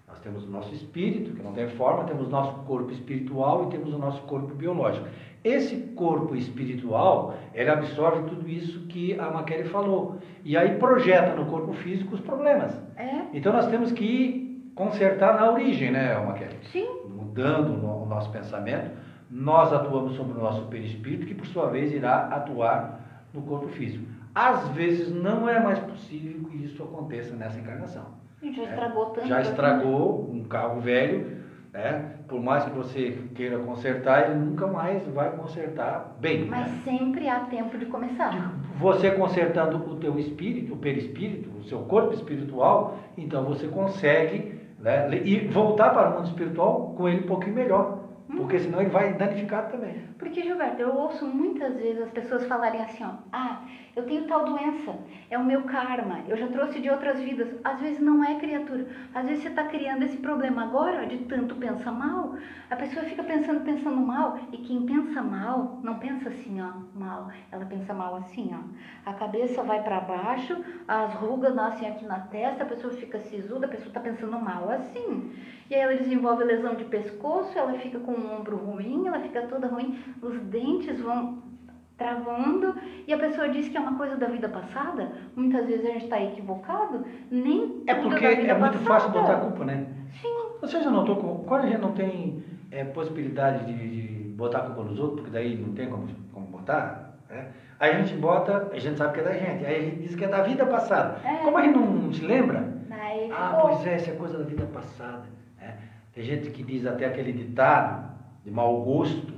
[0.06, 3.72] Nós temos o nosso espírito, que não tem forma, temos o nosso corpo espiritual e
[3.72, 5.08] temos o nosso corpo biológico.
[5.44, 10.18] Esse corpo espiritual, ele absorve tudo isso que a Maquele falou.
[10.46, 12.74] E aí projeta no corpo físico os problemas.
[12.96, 16.58] É, Então nós temos que consertar na origem, né, Maquele?
[16.72, 16.88] sim.
[17.10, 18.92] Mudando o nosso pensamento,
[19.30, 24.06] nós atuamos sobre o nosso perispírito, que por sua vez irá atuar no corpo físico.
[24.36, 28.06] Às vezes não é mais possível que isso aconteça nessa encarnação.
[28.42, 29.28] Gente já É, estragou tanto.
[29.28, 31.43] Já estragou um carro velho,
[31.74, 32.18] né?
[32.28, 36.46] Por mais que você queira consertar, ele nunca mais vai consertar bem.
[36.46, 36.82] Mas né?
[36.84, 38.54] sempre há tempo de começar.
[38.78, 45.10] Você consertando o teu espírito, o perispírito, o seu corpo espiritual, então você consegue né,
[45.24, 48.04] e voltar para o mundo espiritual com ele um pouquinho melhor.
[48.36, 49.96] Porque senão ele vai danificar também.
[50.18, 53.62] Porque, Gilberto, eu ouço muitas vezes as pessoas falarem assim, ó, ah,
[53.96, 54.96] eu tenho tal doença,
[55.30, 57.48] é o meu karma, eu já trouxe de outras vidas.
[57.64, 58.88] Às vezes não é criatura.
[59.14, 62.36] Às vezes você está criando esse problema agora de tanto pensa mal.
[62.72, 64.40] A pessoa fica pensando, pensando mal.
[64.52, 67.30] E quem pensa mal, não pensa assim, ó, mal.
[67.52, 69.10] Ela pensa mal assim, ó.
[69.10, 73.68] A cabeça vai para baixo, as rugas nascem aqui na testa, a pessoa fica sisuda,
[73.68, 75.32] a pessoa está pensando mal assim.
[75.70, 79.44] E aí ela desenvolve lesão de pescoço, ela fica com o ombro ruim, ela fica
[79.44, 81.53] toda ruim, os dentes vão
[81.98, 82.76] travando
[83.08, 85.12] e a pessoa diz que é uma coisa da vida passada.
[85.36, 88.86] Muitas vezes a gente está equivocado, nem É tudo porque é muito passada.
[88.86, 89.86] fácil botar a culpa, né?
[90.22, 94.60] Sim, Você já notou como, quando a gente não tem é, possibilidade de, de botar
[94.60, 97.48] a culpa nos outros, porque daí não tem como, como botar, né?
[97.80, 100.16] aí a gente bota, a gente sabe que é da gente, aí a gente diz
[100.16, 101.20] que é da vida passada.
[101.28, 101.38] É.
[101.44, 104.66] Como a gente não se lembra, aí ah, pois é, isso é coisa da vida
[104.74, 105.24] passada.
[105.60, 105.78] né?
[106.14, 108.12] Tem gente que diz até aquele ditado
[108.44, 109.33] de mau gosto,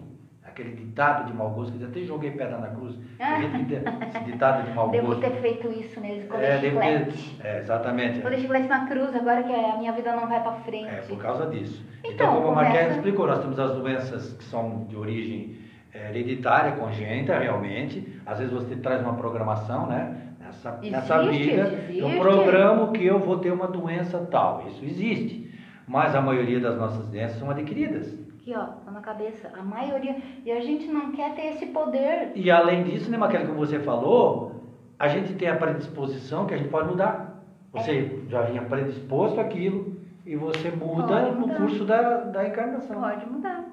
[0.55, 2.95] aquele ditado de mau gosto, que eu até joguei pedra na cruz.
[3.19, 5.21] Esse ditado de mau Devo gosto.
[5.21, 7.07] ter feito isso mesmo, com É, devo ter-
[7.43, 8.19] é, exatamente.
[8.21, 10.87] Vou deixar chiclete na cruz agora que a minha vida não vai para frente.
[10.87, 11.83] É, por causa disso.
[11.99, 15.57] Então, Então, como a Marquete começa- explicou, nós temos as doenças que são de origem
[15.93, 18.19] é, hereditária, congênita, realmente.
[18.25, 20.21] Às vezes você traz uma programação, né?
[20.39, 21.99] Nessa, nessa Existe, vida, existe.
[21.99, 24.63] eu programo que eu vou ter uma doença tal.
[24.67, 25.51] Isso existe.
[25.87, 28.13] Mas a maioria das nossas doenças são adquiridas.
[28.45, 29.51] Aqui, ó, tá na cabeça.
[29.57, 30.17] A maioria.
[30.45, 32.31] E a gente não quer ter esse poder.
[32.35, 34.61] E além disso, né, Maquele, como você falou,
[34.99, 37.43] a gente tem a predisposição que a gente pode mudar.
[37.73, 43.01] Você já vinha predisposto àquilo e você muda no curso da, da encarnação.
[43.01, 43.65] Pode mudar.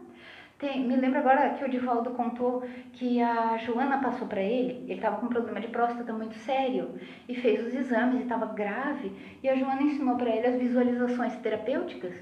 [0.59, 2.63] Tem, me lembro agora que o Divaldo contou
[2.95, 6.95] que a Joana passou para ele, ele estava com um problema de próstata muito sério
[7.29, 9.13] e fez os exames e estava grave,
[9.43, 12.15] e a Joana ensinou para ele as visualizações terapêuticas,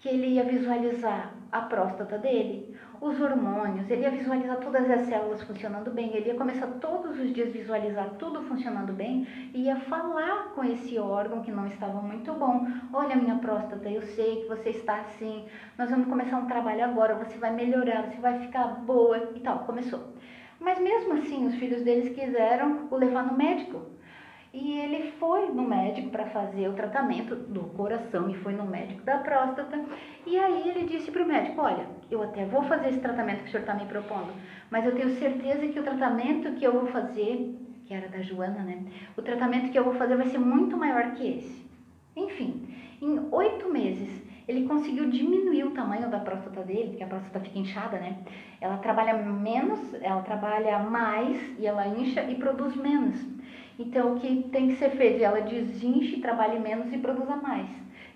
[0.00, 5.42] que ele ia visualizar a próstata dele, os hormônios, ele ia visualizar todas as células
[5.42, 10.52] funcionando bem, ele ia começar todos os dias visualizar tudo funcionando bem e ia falar
[10.54, 12.66] com esse órgão que não estava muito bom.
[12.92, 15.46] Olha minha próstata, eu sei que você está assim,
[15.76, 19.60] nós vamos começar um trabalho agora, você vai melhorar, você vai ficar boa e tal.
[19.60, 20.14] Começou.
[20.58, 23.89] Mas mesmo assim, os filhos deles quiseram o levar no médico.
[24.52, 29.02] E ele foi no médico para fazer o tratamento do coração e foi no médico
[29.02, 29.84] da próstata.
[30.26, 33.48] E aí ele disse para o médico: Olha, eu até vou fazer esse tratamento que
[33.48, 34.32] o senhor está me propondo,
[34.68, 38.64] mas eu tenho certeza que o tratamento que eu vou fazer, que era da Joana,
[38.64, 38.84] né?
[39.16, 41.70] O tratamento que eu vou fazer vai ser muito maior que esse.
[42.16, 47.38] Enfim, em oito meses ele conseguiu diminuir o tamanho da próstata dele, porque a próstata
[47.38, 48.18] fica inchada, né?
[48.60, 53.24] Ela trabalha menos, ela trabalha mais e ela incha e produz menos.
[53.80, 55.24] Então, o que tem que ser feito?
[55.24, 57.66] Ela desinche, trabalhe menos e produza mais.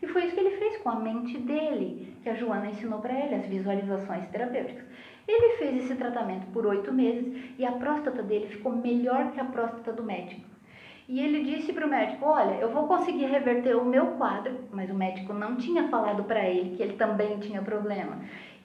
[0.02, 3.18] E foi isso que ele fez com a mente dele, que a Joana ensinou para
[3.18, 4.84] ele, as visualizações terapêuticas.
[5.26, 9.44] Ele fez esse tratamento por oito meses e a próstata dele ficou melhor que a
[9.46, 10.42] próstata do médico.
[11.08, 14.90] E ele disse para o médico: Olha, eu vou conseguir reverter o meu quadro, mas
[14.90, 18.18] o médico não tinha falado para ele que ele também tinha problema.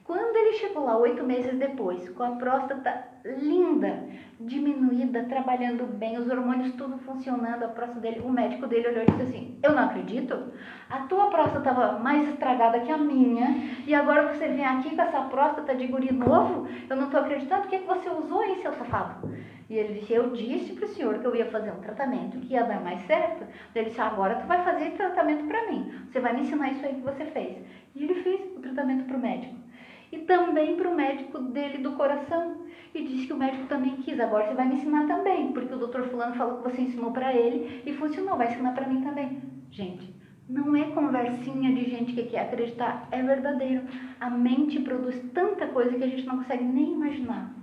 [0.09, 4.07] Quando ele chegou lá, oito meses depois, com a próstata linda,
[4.39, 9.05] diminuída, trabalhando bem, os hormônios tudo funcionando, a próstata dele, o médico dele olhou e
[9.05, 10.51] disse assim: Eu não acredito,
[10.89, 13.55] a tua próstata estava mais estragada que a minha,
[13.85, 16.67] e agora você vem aqui com essa próstata de guri novo?
[16.89, 19.31] Eu não estou acreditando, o que, é que você usou aí, seu safado?
[19.69, 22.53] E ele disse: Eu disse para o senhor que eu ia fazer um tratamento que
[22.53, 23.45] ia dar mais certo.
[23.75, 26.95] Ele disse: Agora tu vai fazer tratamento para mim, você vai me ensinar isso aí
[26.95, 27.59] que você fez.
[27.93, 29.68] E ele fez o tratamento para o médico
[30.11, 32.57] e também para o médico dele do coração.
[32.93, 34.19] E disse que o médico também quis.
[34.19, 37.33] Agora você vai me ensinar também, porque o doutor Fulano falou que você ensinou para
[37.33, 39.41] ele e funcionou, vai ensinar para mim também.
[39.69, 40.11] Gente,
[40.49, 43.83] não é conversinha de gente que quer acreditar, é verdadeiro.
[44.19, 47.53] A mente produz tanta coisa que a gente não consegue nem imaginar.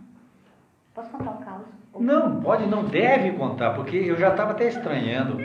[0.95, 1.67] Posso contar um caos?
[1.99, 5.37] Não, pode, não deve contar, porque eu já estava até estranhando.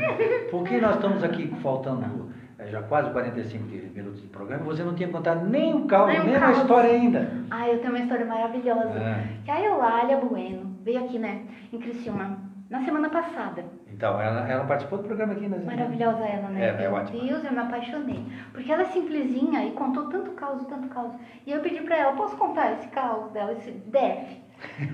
[0.52, 2.32] Porque nós estamos aqui faltando
[2.70, 3.64] já quase 45
[3.96, 7.32] minutos de programa, você não tinha contado nem o caos, nem, nem a história ainda.
[7.50, 9.00] Ah, eu tenho uma história maravilhosa.
[9.00, 9.28] É.
[9.44, 12.38] Que a Eulália Bueno veio aqui, né, em Criciúma,
[12.70, 13.64] na semana passada.
[14.02, 15.62] Então, ela, ela participou do programa aqui, né?
[15.64, 16.64] Maravilhosa ela, né?
[16.64, 17.20] É, é Meu ótimo.
[17.20, 18.26] Deus, eu me apaixonei.
[18.52, 21.14] Porque ela é simplesinha e contou tanto caos, tanto caos.
[21.46, 23.52] E eu pedi pra ela, posso contar esse caos dela?
[23.52, 24.42] Esse deve.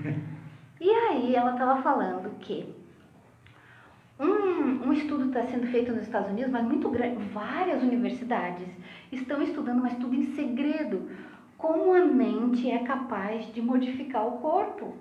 [0.80, 2.77] e aí ela tava falando que
[4.18, 8.66] um, um estudo está sendo feito nos Estados Unidos, mas muito grande, várias universidades
[9.12, 11.08] estão estudando, mas tudo em segredo,
[11.56, 14.94] como a mente é capaz de modificar o corpo.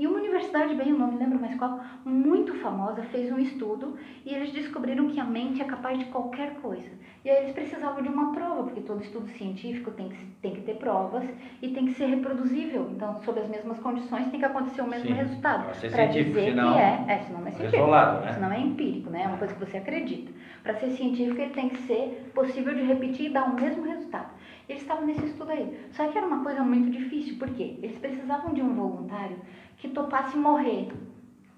[0.00, 3.98] E uma universidade, bem, eu não me lembro mais qual, muito famosa, fez um estudo
[4.24, 6.88] e eles descobriram que a mente é capaz de qualquer coisa.
[7.22, 10.62] E aí eles precisavam de uma prova, porque todo estudo científico tem que, tem que
[10.62, 11.22] ter provas
[11.60, 12.88] e tem que ser reproduzível.
[12.90, 15.12] Então, sob as mesmas condições, tem que acontecer o mesmo Sim.
[15.12, 15.64] resultado.
[15.64, 17.82] Para ser científico, dizer senão, que é, é, senão não é científico.
[17.82, 18.32] Isolado, né?
[18.32, 19.24] Senão é empírico, né?
[19.24, 20.32] É uma coisa que você acredita.
[20.62, 24.30] Para ser científico, ele tem que ser possível de repetir e dar o mesmo resultado.
[24.66, 25.76] Eles estavam nesse estudo aí.
[25.90, 29.36] Só que era uma coisa muito difícil, porque eles precisavam de um voluntário
[29.80, 30.92] que topasse morrer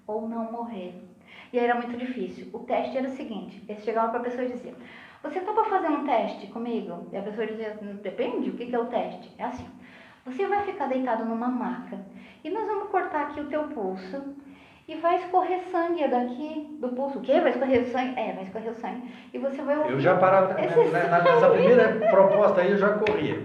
[0.07, 0.95] ou não morrer.
[1.51, 2.47] E aí era muito difícil.
[2.53, 4.75] O teste era o seguinte: eles chegavam para a pessoa e diziam:
[5.21, 7.07] Você topa fazer um teste comigo?
[7.11, 9.31] E a pessoa dizia: Depende, o que é o teste?
[9.37, 9.67] É assim:
[10.25, 11.99] Você vai ficar deitado numa maca
[12.43, 14.35] e nós vamos cortar aqui o teu pulso
[14.87, 17.19] e vai escorrer sangue daqui do pulso.
[17.19, 17.39] O quê?
[17.39, 18.19] Vai escorrer sangue?
[18.19, 19.13] É, vai escorrer o sangue.
[19.33, 19.93] E você vai ouvir.
[19.93, 23.37] Eu já parava, esse né, nessa primeira proposta aí eu já corria.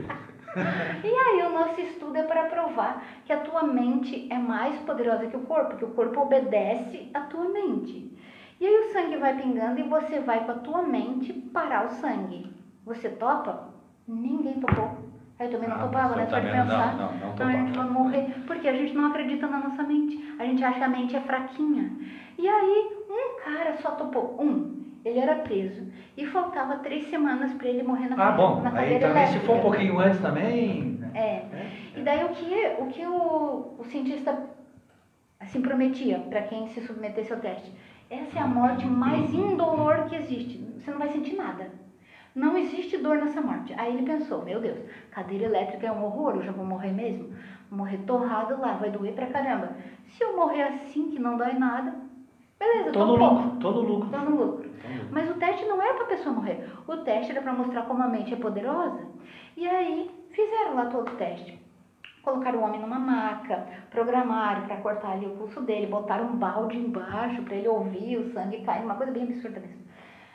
[1.05, 5.26] E aí o nosso estudo é para provar que a tua mente é mais poderosa
[5.26, 8.16] que o corpo, que o corpo obedece à tua mente.
[8.61, 11.90] E aí o sangue vai pingando e você vai com a tua mente parar o
[11.90, 12.53] sangue.
[12.84, 13.68] Você topa?
[14.07, 14.99] Ninguém topou.
[15.38, 16.24] Aí eu também não Ah, topava, né?
[16.24, 16.96] eu Só de também não, pensar.
[16.96, 17.53] não, não a topava.
[17.53, 18.34] gente vai morrer.
[18.46, 20.34] Porque a gente não acredita na nossa mente.
[20.40, 21.92] A gente acha que a mente é fraquinha.
[22.36, 24.36] E aí um cara só topou.
[24.40, 24.78] Um.
[25.05, 25.86] Ele era preso.
[26.16, 29.32] E faltava três semanas para ele morrer na, Ah, bom, na aí cadeira também se
[29.34, 29.46] elétrica.
[29.46, 30.82] for um pouquinho antes também.
[30.99, 31.11] né?
[31.14, 31.99] É.
[31.99, 34.38] E daí o que o, que o, o cientista
[35.40, 37.72] assim prometia para quem se submetesse ao teste?
[38.11, 40.59] Essa é a morte mais indolor que existe.
[40.78, 41.70] Você não vai sentir nada.
[42.34, 43.74] Não existe dor nessa morte.
[43.76, 44.78] Aí ele pensou, meu Deus,
[45.11, 47.30] cadeira elétrica é um horror, eu já vou morrer mesmo.
[47.70, 49.72] Vou morrer torrado lá, vai doer pra caramba.
[50.07, 51.94] Se eu morrer assim, que não dói nada,
[52.59, 53.34] beleza, Tô tô no bom.
[53.42, 54.09] lucro, tô no lucro.
[54.11, 54.68] Tô no lucro.
[55.11, 56.70] Mas o teste não era para a pessoa morrer.
[56.86, 59.07] O teste era para mostrar como a mente é poderosa.
[59.57, 61.59] E aí fizeram lá todo o teste.
[62.22, 66.76] Colocaram o homem numa maca, programaram para cortar ali o pulso dele, botaram um balde
[66.76, 69.89] embaixo para ele ouvir o sangue cair, uma coisa bem absurda mesmo.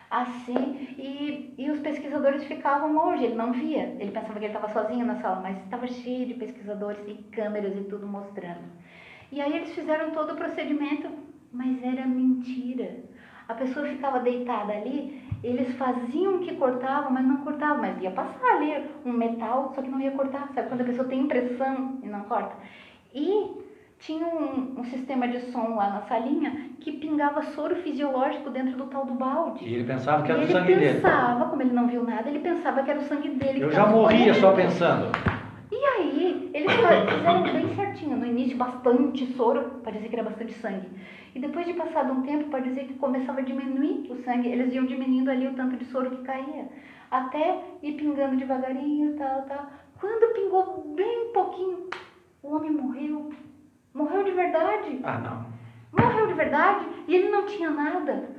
[0.09, 3.95] Assim, e, e os pesquisadores ficavam longe, ele não via.
[3.99, 7.75] Ele pensava que ele estava sozinho na sala, mas estava cheio de pesquisadores e câmeras
[7.75, 8.63] e tudo mostrando.
[9.31, 11.09] E aí eles fizeram todo o procedimento,
[11.51, 13.03] mas era mentira.
[13.47, 18.55] A pessoa ficava deitada ali, eles faziam que cortavam, mas não cortavam, mas ia passar
[18.55, 20.49] ali um metal, só que não ia cortar.
[20.53, 22.55] Sabe quando a pessoa tem impressão e não corta?
[23.13, 23.51] E
[23.99, 28.85] tinha um, um, sistema de som lá na salinha que pingava soro fisiológico dentro do
[28.85, 29.63] tal do balde.
[29.63, 30.85] E ele pensava que era o sangue dele.
[30.85, 33.61] Ele pensava, como ele não viu nada, ele pensava que era o sangue dele.
[33.61, 35.11] Eu já morria só pensando.
[35.71, 38.17] E aí, eles fizeram bem certinho.
[38.17, 40.87] No início, bastante soro, parecia que era bastante sangue.
[41.35, 44.49] E depois de passado um tempo, pode dizer que começava a diminuir o sangue.
[44.49, 46.67] Eles iam diminuindo ali o tanto de soro que caía.
[47.09, 49.67] Até ir pingando devagarinho, tal, tal.
[49.99, 51.89] Quando pingou bem pouquinho,
[52.43, 53.31] o homem morreu.
[53.93, 54.99] Morreu de verdade.
[55.03, 55.53] Ah, não.
[55.91, 58.29] Morreu de verdade e ele não tinha nada.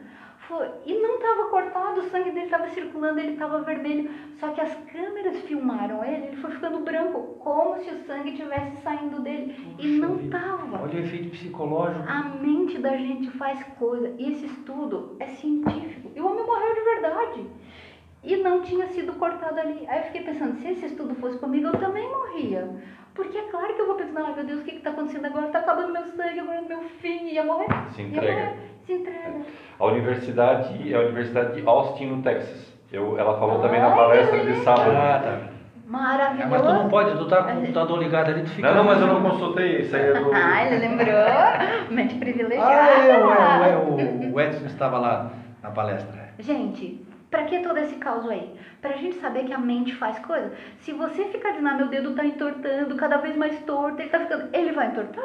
[0.85, 4.11] E não estava cortado, o sangue dele estava circulando, ele estava vermelho.
[4.39, 8.77] Só que as câmeras filmaram ele, ele foi ficando branco, como se o sangue estivesse
[8.83, 9.57] saindo dele.
[9.79, 10.83] E não estava.
[10.83, 12.05] Olha o efeito psicológico.
[12.07, 14.15] A mente da gente faz coisa.
[14.19, 16.11] E esse estudo é científico.
[16.15, 17.47] E o homem morreu de verdade.
[18.23, 19.87] E não tinha sido cortado ali.
[19.87, 22.71] Aí eu fiquei pensando, se esse estudo fosse comigo, eu também morria.
[23.15, 25.47] Porque é claro que eu vou pensar, ai meu Deus, o que está acontecendo agora?
[25.47, 27.69] Está acabando meu sangue, agora é meu fim, ia morrer.
[27.95, 28.33] Se entrega.
[28.33, 29.41] Morrer, se entrega.
[29.78, 32.72] A universidade é a Universidade de Austin, no Texas.
[32.93, 34.93] Eu, ela falou também na palestra de sábado.
[34.95, 35.55] Ah, tá.
[35.87, 36.43] Maravilhoso.
[36.43, 38.68] É, mas tu não pode, tu tá com o computador ligado ali, tu fica.
[38.68, 40.30] Não, não, mas eu não consultei, isso aí é do.
[40.32, 41.91] ah, ele lembrou.
[41.91, 42.72] Mente privilegiada.
[42.72, 45.30] Ah, eu, eu, eu, o Edson estava lá
[45.62, 46.24] na palestra.
[46.39, 47.04] Gente,
[47.35, 48.55] para que todo esse caos aí?
[48.80, 50.53] Para a gente saber que a mente faz coisa.
[50.78, 54.20] Se você ficar dizendo, ah, meu dedo está entortando, cada vez mais torto, ele tá
[54.20, 54.55] ficando.
[54.55, 55.24] Ele vai entortar?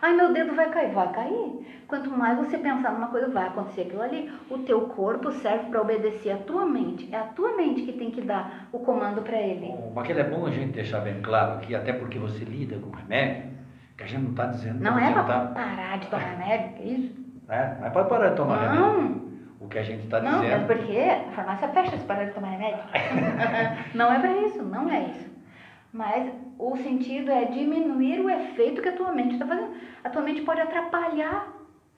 [0.00, 0.94] Ai, meu dedo vai cair.
[0.94, 1.84] Vai cair.
[1.86, 4.32] Quanto mais você pensar numa coisa, vai acontecer aquilo ali.
[4.48, 7.10] O teu corpo serve para obedecer a tua mente.
[7.12, 9.74] É a tua mente que tem que dar o comando para ele.
[9.94, 13.50] Mas é bom a gente deixar bem claro que, até porque você lida com remédio,
[13.98, 14.80] que a gente não está dizendo.
[14.80, 15.40] Não é para tá...
[15.48, 17.20] parar de tomar remédio, é isso?
[17.50, 18.92] É, mas pode parar de tomar não.
[18.92, 19.29] remédio
[19.60, 20.38] o que a gente está dizendo.
[20.38, 22.82] Não, é porque a farmácia fecha se parar de tomar remédio.
[23.94, 25.30] não é para isso, não é isso.
[25.92, 29.74] Mas o sentido é diminuir o efeito que a tua mente está fazendo.
[30.02, 31.52] A tua mente pode atrapalhar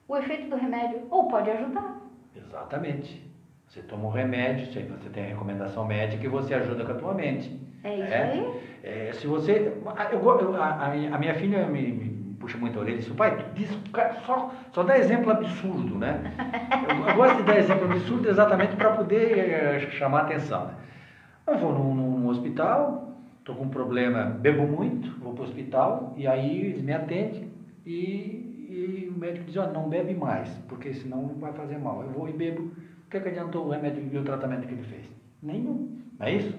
[0.07, 2.01] o efeito do remédio ou pode ajudar.
[2.35, 3.31] Exatamente.
[3.69, 7.13] Você toma um remédio, você tem a recomendação médica e você ajuda com a tua
[7.13, 7.59] mente.
[7.83, 8.23] É isso é?
[8.23, 8.61] aí.
[8.83, 9.73] É, se você.
[10.11, 13.45] Eu, eu, a, a, minha filha me, me puxa muito a orelha e diz, pai,
[13.55, 13.69] diz,
[14.25, 16.33] só, só dá exemplo absurdo, né?
[16.89, 20.65] Eu, eu gosto de dar exemplo absurdo exatamente para poder é, chamar a atenção.
[20.65, 20.73] Né?
[21.47, 26.13] Eu vou num, num hospital, estou com um problema, bebo muito, vou para o hospital
[26.17, 27.49] e aí eles me atendem
[27.85, 32.01] e, e o médico diz, oh, não bebe mais, porque senão vai fazer mal.
[32.01, 34.73] Eu vou e bebo, o que, é que adiantou o remédio e o tratamento que
[34.73, 35.05] ele fez?
[35.41, 36.53] Nenhum, não é isso?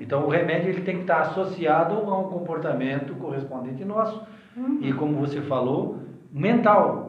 [0.00, 4.26] Então o remédio ele tem que estar associado a um comportamento correspondente nosso
[4.58, 4.78] Uhum.
[4.82, 6.00] E como você falou,
[6.32, 7.06] mental.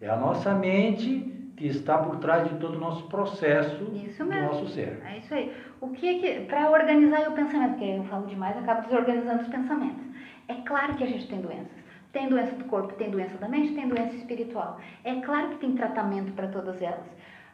[0.00, 4.68] É a nossa mente que está por trás de todo o nosso processo do nosso
[4.68, 5.02] ser.
[5.04, 5.52] É isso aí.
[5.80, 10.04] O que que para organizar o pensamento, porque eu falo demais, acabo desorganizando os pensamentos.
[10.46, 11.78] É claro que a gente tem doenças.
[12.12, 14.78] Tem doença do corpo, tem doença da mente, tem doença espiritual.
[15.04, 17.06] É claro que tem tratamento para todas elas.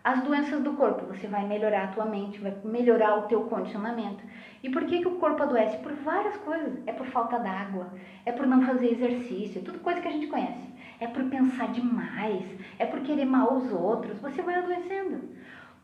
[0.04, 4.22] As doenças do corpo, você vai melhorar a tua mente, vai melhorar o teu condicionamento.
[4.64, 5.76] E por que, que o corpo adoece?
[5.76, 6.78] Por várias coisas.
[6.86, 7.92] É por falta d'água,
[8.24, 10.72] é por não fazer exercício, tudo coisa que a gente conhece.
[10.98, 12.46] É por pensar demais,
[12.78, 15.20] é por querer mal os outros, você vai adoecendo.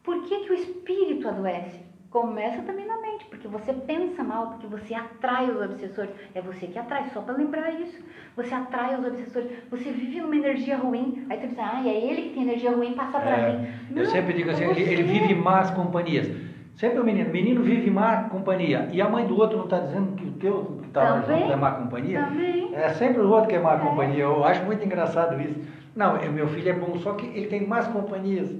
[0.03, 1.79] Por que, que o espírito adoece?
[2.09, 6.13] Começa também na mente, porque você pensa mal, porque você atrai os obsessores.
[6.35, 8.03] É você que atrai, só para lembrar isso.
[8.35, 9.51] Você atrai os obsessores.
[9.71, 12.95] Você vive numa energia ruim, aí tu diz, ah, é ele que tem energia ruim,
[12.95, 13.69] passa para é, mim.
[13.91, 16.50] Eu Não, sempre digo assim, é ele, ele, vive más companhias.
[16.77, 18.89] Sempre o menino, menino vive má companhia.
[18.93, 21.57] E a mãe do outro não está dizendo que o teu que está junto é
[21.57, 22.25] má companhia?
[22.25, 22.75] Também.
[22.75, 23.79] É sempre o outro que é má é.
[23.79, 24.25] companhia.
[24.25, 25.61] Eu acho muito engraçado isso.
[25.95, 28.51] Não, meu filho é bom, só que ele tem mais companhias.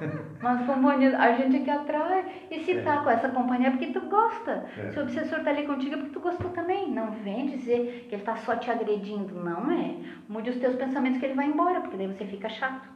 [0.42, 2.24] Mas companhia, a gente é que atrai.
[2.50, 2.82] E se é.
[2.82, 4.64] tá com essa companhia é porque tu gosta.
[4.78, 4.90] É.
[4.90, 6.90] Se o obsessor tá ali contigo é porque tu gostou também.
[6.90, 9.34] Não vem dizer que ele tá só te agredindo.
[9.34, 9.94] Não é.
[10.28, 12.88] Mude os teus pensamentos que ele vai embora, porque daí você fica chato.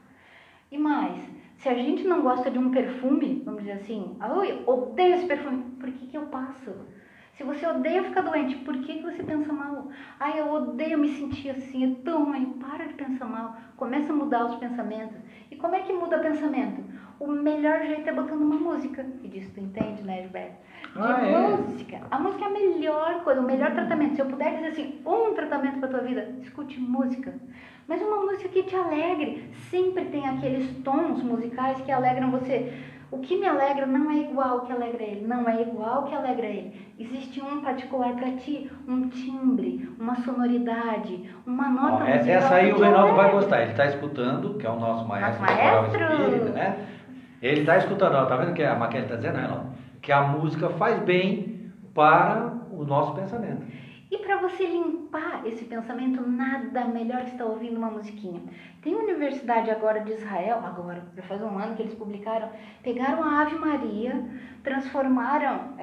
[0.71, 1.21] E mais,
[1.59, 5.63] se a gente não gosta de um perfume, vamos dizer assim, eu odeio esse perfume,
[5.81, 6.73] por que, que eu passo?
[7.37, 9.89] Se você odeia ficar doente, por que, que você pensa mal?
[10.21, 12.53] Ai, eu odeio me sentir assim, é tão ruim.
[12.61, 13.57] Para de pensar mal.
[13.77, 15.17] Começa a mudar os pensamentos.
[15.51, 16.83] E como é que muda o pensamento?
[17.21, 19.07] o melhor jeito é botando uma música.
[19.23, 20.57] E disso tu entende, né, Gilberto?
[20.95, 21.57] De Ah, é?
[21.57, 22.01] música.
[22.11, 24.15] A música é a melhor coisa, o melhor tratamento.
[24.17, 27.35] Se eu puder dizer assim, um tratamento para tua vida, escute música.
[27.87, 29.51] Mas uma música que te alegre.
[29.70, 32.72] Sempre tem aqueles tons musicais que alegram você.
[33.11, 36.47] O que me alegra não é igual que alegra ele, não é igual que alegra
[36.47, 36.74] ele.
[36.99, 42.72] Existe um particular para ti, um timbre, uma sonoridade, uma nota essa, musical essa aí
[42.72, 43.62] o Reinaldo vai gostar.
[43.62, 46.03] Ele está escutando, que é o nosso maestro, Nosso maestro.
[46.03, 46.87] espírita, né?
[47.41, 49.66] Ele está escutando, ó, tá vendo que a Maquele está dizendo, Reinaldo?
[50.03, 53.64] Que a música faz bem para o nosso pensamento.
[54.25, 58.41] Para você limpar esse pensamento, nada melhor que estar ouvindo uma musiquinha.
[58.81, 62.49] Tem uma universidade agora de Israel, agora, já faz um ano que eles publicaram,
[62.83, 64.25] pegaram a Ave Maria,
[64.62, 65.75] transformaram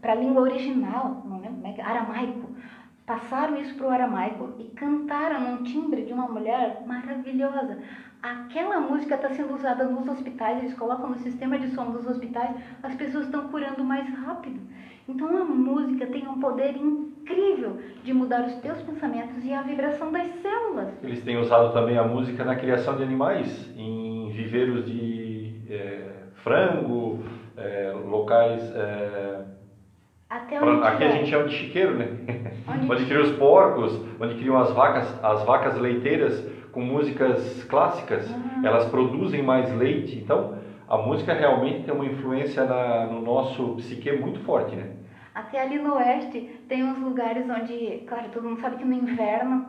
[0.00, 2.50] para a língua original, não lembro como é que aramaico,
[3.06, 7.78] passaram isso para o aramaico e cantaram num timbre de uma mulher maravilhosa.
[8.24, 12.56] Aquela música está sendo usada nos hospitais, eles colocam no sistema de som dos hospitais,
[12.82, 14.60] as pessoas estão curando mais rápido.
[15.08, 20.10] Então a música tem um poder incrível de mudar os teus pensamentos e a vibração
[20.10, 20.88] das células.
[21.02, 27.22] Eles têm usado também a música na criação de animais, em viveiros de é, frango,
[27.56, 28.70] é, locais.
[28.74, 29.42] é,
[30.28, 32.08] Até pra- onde aqui a gente chama de chiqueiro, né?
[32.68, 38.28] Onde onde criam os porcos, onde criam as vacas, as vacas leiteiras com músicas clássicas.
[38.28, 38.60] Ah.
[38.64, 40.18] Elas produzem mais leite.
[40.18, 40.52] Então,
[40.88, 44.88] a música realmente tem uma influência na- no nosso psique muito forte, né?
[45.34, 49.60] Até ali no oeste tem uns lugares onde, claro, todo mundo sabe que no inverno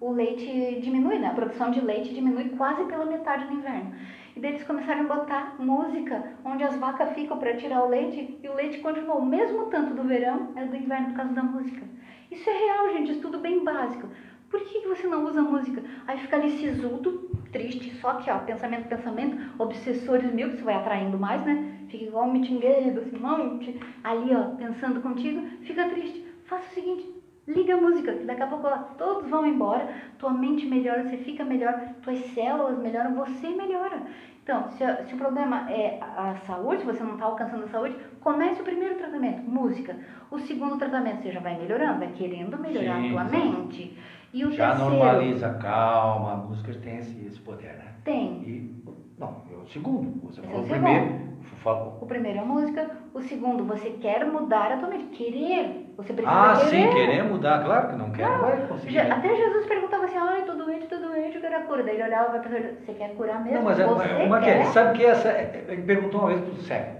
[0.00, 1.28] o leite diminui, né?
[1.28, 3.88] A produção de leite diminui quase pela metade no inverno.
[4.36, 8.28] E daí eles começaram a botar música onde as vacas ficam para tirar o leite
[8.42, 11.42] e o leite continua o mesmo tanto do verão é do inverno por causa da
[11.42, 11.86] música.
[12.30, 14.08] Isso é real, gente, estudo bem básico.
[14.54, 15.82] Por que, que você não usa música?
[16.06, 17.12] Aí fica ali sisudo,
[17.50, 21.58] triste, só que ó, pensamento, pensamento, obsessores mil, que você vai atraindo mais, né?
[21.88, 26.22] Fica igual um mitingueiro, assim, um monte, ali ó, pensando contigo, fica triste.
[26.44, 27.10] Faça o seguinte,
[27.48, 29.86] liga a música, que daqui a pouco ó, todos vão embora,
[30.18, 34.02] tua mente melhora, você fica melhor, tuas células melhoram, você melhora.
[34.42, 37.64] Então, se, a- se o problema é a a saúde, se você não está alcançando
[37.64, 39.96] a saúde, comece o primeiro tratamento, música.
[40.30, 43.90] O segundo tratamento você já vai melhorando, vai querendo melhorar Sim, a tua mente.
[44.34, 47.84] E o Já terceiro normaliza, calma, a música tem esse, esse poder, né?
[48.04, 48.84] tem E,
[49.16, 50.20] não, é o segundo.
[50.24, 51.24] Você Esse falou é o primeiro.
[51.62, 51.98] Falou.
[52.00, 55.94] O primeiro é a música, o segundo, você quer mudar a tua mente, querer.
[55.96, 56.68] Você precisa Ah, querer.
[56.68, 58.96] sim, querer mudar, claro que não quer, não vai conseguir.
[58.96, 59.10] Né?
[59.12, 61.84] Até Jesus perguntava assim, ai, tô doente, tô doente, eu quero a cura.
[61.84, 63.58] Daí ele olhava a pessoa, você quer curar mesmo?
[63.58, 64.58] Não, mas é, uma quer?
[64.58, 65.30] quer, sabe que essa.
[65.68, 66.96] Ele perguntou uma vez pro cego: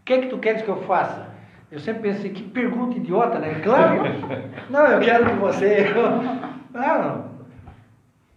[0.00, 1.32] O que é que tu queres que eu faça?
[1.70, 3.60] Eu sempre pensei, que pergunta idiota, né?
[3.62, 4.02] Claro!
[4.68, 5.86] não, eu quero que você.
[6.74, 7.34] Ah, não.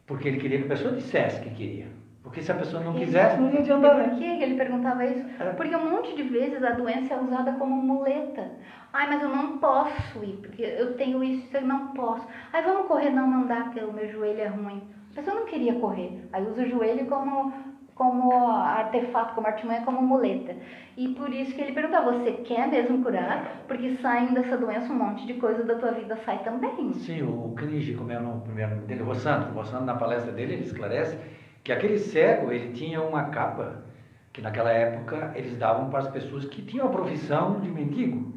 [0.05, 1.87] Porque ele queria que a pessoa dissesse que queria.
[2.23, 4.15] Porque se a pessoa não quisesse, não ia adiantar, Por né?
[4.17, 5.25] que ele perguntava isso?
[5.55, 8.51] Porque um monte de vezes a doença é usada como muleta.
[8.91, 12.27] Ai, mas eu não posso ir, porque eu tenho isso, eu não posso.
[12.51, 14.81] Ai, vamos correr, não, não dá, porque o meu joelho é ruim.
[15.11, 16.27] A pessoa não queria correr.
[16.33, 17.53] Aí usa o joelho como,
[17.97, 20.55] como artefato, como artimanha, como muleta.
[20.95, 23.63] E por isso que ele perguntava, você quer mesmo curar?
[23.67, 26.93] Porque saindo dessa doença, um monte de coisa da tua vida sai também.
[26.93, 29.49] Sim, o Knige, como é o nome primeiro dele, o Rossandro.
[29.51, 31.17] O Rossandro, na palestra dele, ele esclarece
[31.63, 33.83] que aquele cego, ele tinha uma capa
[34.31, 38.31] que naquela época eles davam para as pessoas que tinham a profissão de mendigo.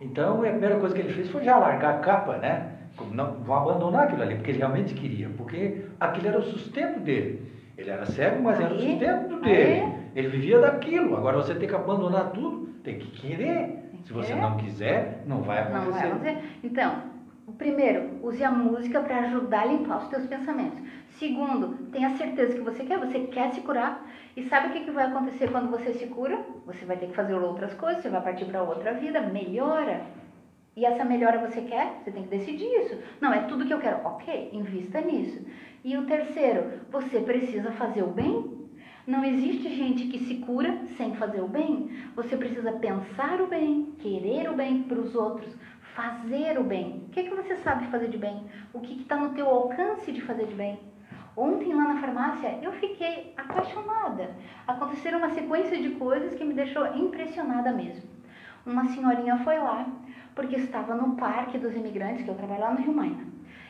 [0.00, 2.72] Então, a primeira coisa que ele fez foi já largar a capa, né?
[3.12, 7.55] Não, abandonar aquilo ali, porque ele realmente queria, porque aquilo era o sustento dele.
[7.76, 9.40] Ele era cego, mas era o Aí, sustento aí.
[9.40, 9.92] dele.
[10.14, 11.16] Ele vivia daquilo.
[11.16, 13.88] Agora você tem que abandonar tudo, tem que querer.
[13.90, 14.40] Tem que Se você querer.
[14.40, 16.00] não quiser, não vai Não acontecer.
[16.06, 16.38] vai acontecer.
[16.64, 17.02] Então,
[17.46, 20.80] o primeiro, use a música para ajudar a limpar os teus pensamentos.
[21.10, 24.06] Segundo, tenha certeza que você quer, você quer se curar.
[24.36, 26.38] E sabe o que, que vai acontecer quando você se cura?
[26.66, 30.00] Você vai ter que fazer outras coisas, você vai partir para outra vida, melhora.
[30.76, 32.02] E essa melhora você quer?
[32.04, 32.98] Você tem que decidir isso.
[33.18, 34.06] Não, é tudo que eu quero.
[34.06, 35.42] Ok, invista nisso.
[35.82, 38.68] E o terceiro, você precisa fazer o bem?
[39.06, 41.88] Não existe gente que se cura sem fazer o bem.
[42.14, 45.56] Você precisa pensar o bem, querer o bem para os outros,
[45.94, 47.04] fazer o bem.
[47.06, 48.44] O que, que você sabe fazer de bem?
[48.74, 50.78] O que está no teu alcance de fazer de bem?
[51.34, 54.36] Ontem lá na farmácia eu fiquei apaixonada.
[54.66, 58.10] Aconteceram uma sequência de coisas que me deixou impressionada mesmo.
[58.66, 59.86] Uma senhorinha foi lá
[60.36, 63.24] porque estava no parque dos imigrantes, que eu trabalho lá no Rio Maina.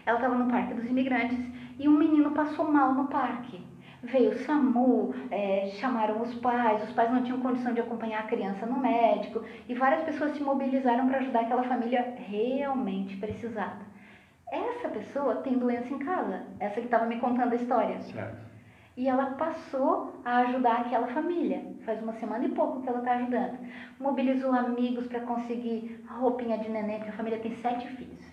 [0.05, 1.39] Ela estava no parque dos imigrantes
[1.79, 3.65] e um menino passou mal no parque.
[4.03, 8.27] Veio o SAMU, eh, chamaram os pais, os pais não tinham condição de acompanhar a
[8.27, 13.87] criança no médico e várias pessoas se mobilizaram para ajudar aquela família realmente precisada.
[14.53, 18.01] Essa pessoa tem doença em casa, essa que estava me contando a história.
[18.03, 18.46] Certo.
[18.97, 21.63] E ela passou a ajudar aquela família.
[21.85, 23.59] Faz uma semana e pouco que ela está ajudando.
[24.01, 28.25] Mobilizou amigos para conseguir roupinha de neném, porque a família tem sete filhos.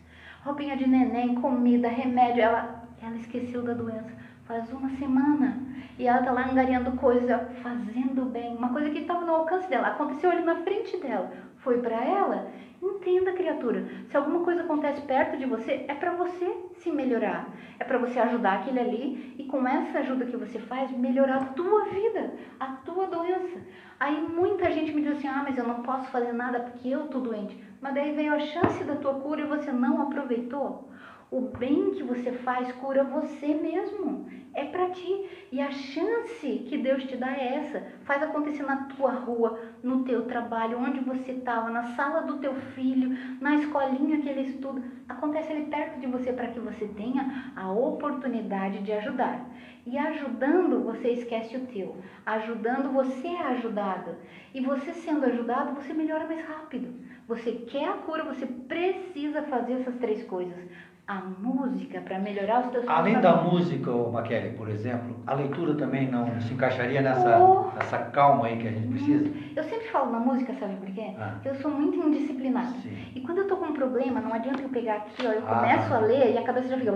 [0.46, 2.42] Roupinha de neném, comida, remédio.
[2.42, 5.58] Ela, ela esqueceu da doença faz uma semana.
[5.98, 8.56] E ela está lá angariando coisa, fazendo bem.
[8.56, 11.32] Uma coisa que estava no alcance dela, aconteceu ali na frente dela.
[11.64, 12.52] Foi para ela
[12.84, 13.86] Entenda, criatura.
[14.10, 17.50] Se alguma coisa acontece perto de você, é para você se melhorar.
[17.80, 21.46] É para você ajudar aquele ali e com essa ajuda que você faz, melhorar a
[21.46, 23.62] tua vida, a tua doença.
[23.98, 27.08] Aí muita gente me diz assim: ah, mas eu não posso fazer nada porque eu
[27.08, 27.58] tô doente.
[27.80, 30.90] Mas daí veio a chance da tua cura e você não aproveitou.
[31.34, 34.28] O bem que você faz cura você mesmo.
[34.54, 35.48] É para ti.
[35.52, 37.84] E a chance que Deus te dá é essa.
[38.04, 42.54] Faz acontecer na tua rua, no teu trabalho, onde você estava, na sala do teu
[42.76, 44.84] filho, na escolinha que ele estuda.
[45.10, 49.44] Acontece ali perto de você para que você tenha a oportunidade de ajudar.
[49.88, 51.98] E ajudando, você esquece o teu.
[52.28, 54.18] Ajudando, você é ajudado.
[54.54, 56.94] E você sendo ajudado, você melhora mais rápido.
[57.28, 62.68] Você quer a cura, você precisa fazer essas três coisas a música para melhorar os
[62.68, 67.76] teus Além da música, Maquele, por exemplo, a leitura também não se encaixaria nessa, oh.
[67.76, 69.30] nessa calma aí que a gente precisa?
[69.54, 71.14] Eu sempre falo na música, sabe por quê?
[71.20, 71.36] Ah.
[71.44, 72.68] Eu sou muito indisciplinada.
[72.82, 72.98] Sim.
[73.16, 75.56] E quando eu tô com um problema, não adianta eu pegar aqui, ó, eu ah.
[75.56, 76.94] começo a ler e a cabeça já fica.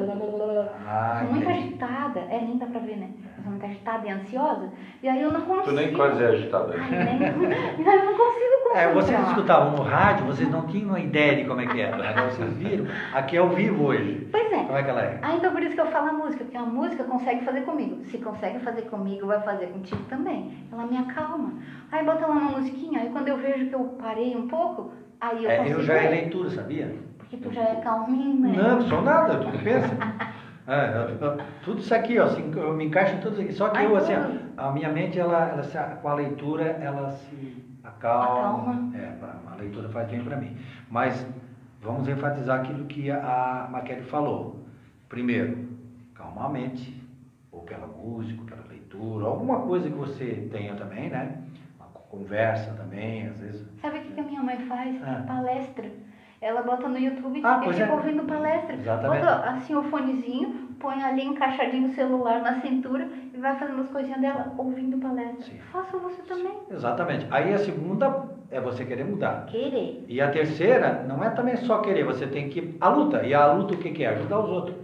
[0.88, 2.20] Ah, sou muito agitada.
[2.22, 3.10] É, nem dá pra ver, né?
[3.38, 4.72] Eu sou muito agitada e ansiosa.
[5.04, 5.66] E aí eu não consigo.
[5.66, 6.74] Tu nem quase é agitada.
[6.80, 7.28] Ai, nem...
[7.28, 8.90] eu não consigo concentrar.
[8.90, 11.98] É, vocês escutavam no rádio, vocês não tinham uma ideia de como é que era.
[11.98, 12.14] Né?
[12.32, 12.86] Vocês viram.
[13.14, 14.28] Aqui é ao vivo hoje hoje.
[14.32, 14.64] Pois é.
[14.64, 15.20] Como é que ela é?
[15.22, 18.04] Ah, então por isso que eu falo a música, porque a música consegue fazer comigo.
[18.06, 20.68] Se consegue fazer comigo, vai fazer contigo também.
[20.72, 21.54] Ela me acalma.
[21.92, 25.44] Aí bota lá uma musiquinha, aí quando eu vejo que eu parei um pouco, aí
[25.44, 25.80] eu é, consigo.
[25.80, 26.96] Eu já é leitura, sabia?
[27.18, 28.54] Porque tu já é calminho, né?
[28.56, 29.96] Não, sou nada, tu pensa.
[30.70, 31.16] É,
[31.64, 33.54] tudo isso aqui, ó, assim, eu me encaixo em tudo isso aqui.
[33.54, 35.64] Só que Ai, eu, assim, a, a minha mente, ela, ela
[36.02, 38.40] com a leitura, ela se acalma.
[38.40, 38.92] acalma.
[38.94, 39.14] É,
[39.50, 40.58] a leitura faz bem para mim.
[40.90, 41.26] Mas
[41.88, 44.60] Vamos enfatizar aquilo que a Maquete falou.
[45.08, 45.70] Primeiro,
[46.14, 47.02] calmamente,
[47.50, 51.38] ou pela música, pela leitura, alguma coisa que você tenha também, né?
[51.80, 53.66] Uma conversa também, às vezes.
[53.80, 55.02] Sabe o que a minha mãe faz?
[55.02, 55.24] Ah.
[55.26, 55.90] Palestra.
[56.42, 57.92] Ela bota no YouTube ah, e fica é.
[57.92, 58.76] ouvindo palestra.
[58.76, 59.22] Exatamente.
[59.22, 63.90] Bota assim o fonezinho, põe ali encaixadinho o celular na cintura e vai fazendo as
[63.90, 65.46] coisinhas dela ouvindo palestra.
[65.46, 65.58] Sim.
[65.72, 66.60] Faça você também.
[66.70, 67.26] Exatamente.
[67.32, 69.46] Aí a segunda é você querer mudar.
[69.48, 70.06] Querer.
[70.08, 72.78] E a terceira não é também só querer, você tem que.
[72.80, 73.24] A luta.
[73.24, 74.10] E a luta o que, que é?
[74.10, 74.78] Ajudar os outros.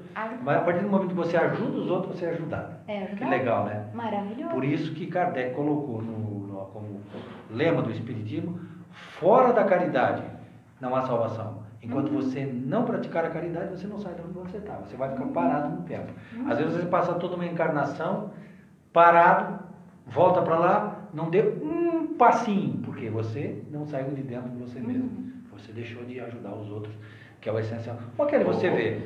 [0.43, 2.75] Mas a partir do momento que você ajuda os outros, você é ajudado.
[2.87, 3.17] É ajudar.
[3.17, 3.85] Que legal, né?
[3.93, 4.53] Maravilhoso.
[4.53, 7.01] Por isso que Kardec colocou no, no, como
[7.49, 8.59] lema do Espiritismo:
[8.91, 10.23] fora da caridade
[10.79, 11.63] não há salvação.
[11.81, 12.21] Enquanto uhum.
[12.21, 14.75] você não praticar a caridade, você não sai de onde você está.
[14.75, 16.13] Você vai ficar parado no tempo.
[16.33, 16.49] Uhum.
[16.49, 18.31] Às vezes você passa toda uma encarnação
[18.93, 19.59] parado,
[20.05, 24.79] volta para lá, não deu um passinho, porque você não saiu de dentro de você
[24.79, 25.03] mesmo.
[25.03, 25.31] Uhum.
[25.51, 26.93] Você deixou de ajudar os outros,
[27.39, 27.97] que é o essencial.
[28.17, 28.97] Aquele você vê,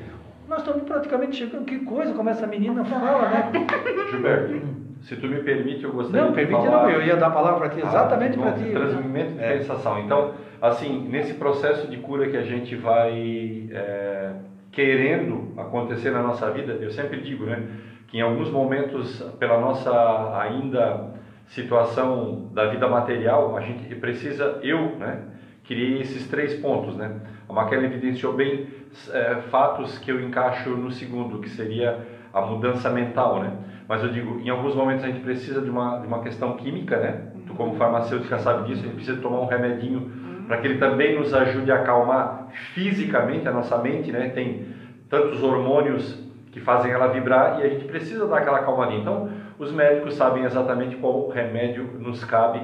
[0.47, 3.51] nós estamos praticamente chegando, que coisa, como essa menina fala, né?
[4.09, 4.75] Gilberto, hum.
[5.01, 6.83] se tu me permite, eu gostaria não, de permite falar...
[6.83, 8.71] Não, eu ia dar a palavra para ti, ah, exatamente ah, para ti.
[8.71, 9.57] Transmimento de é.
[9.57, 9.99] sensação.
[9.99, 14.31] Então, assim, nesse processo de cura que a gente vai é,
[14.71, 17.67] querendo acontecer na nossa vida, eu sempre digo, né?
[18.07, 21.16] Que em alguns momentos, pela nossa ainda
[21.47, 25.19] situação da vida material, a gente precisa, eu, né,
[25.65, 27.19] criei esses três pontos, né?
[27.47, 28.67] A Maquela evidenciou bem
[29.11, 33.53] é, fatos que eu encaixo no segundo, que seria a mudança mental, né?
[33.87, 36.97] Mas eu digo, em alguns momentos a gente precisa de uma, de uma questão química,
[36.97, 37.27] né?
[37.45, 40.11] Tu como farmacêutica sabe disso, a gente precisa tomar um remedinho
[40.47, 44.29] para que ele também nos ajude a acalmar fisicamente a nossa mente, né?
[44.29, 44.67] Tem
[45.09, 48.97] tantos hormônios que fazem ela vibrar e a gente precisa dar aquela calmaria.
[48.97, 49.29] Então,
[49.59, 52.61] os médicos sabem exatamente qual remédio nos cabe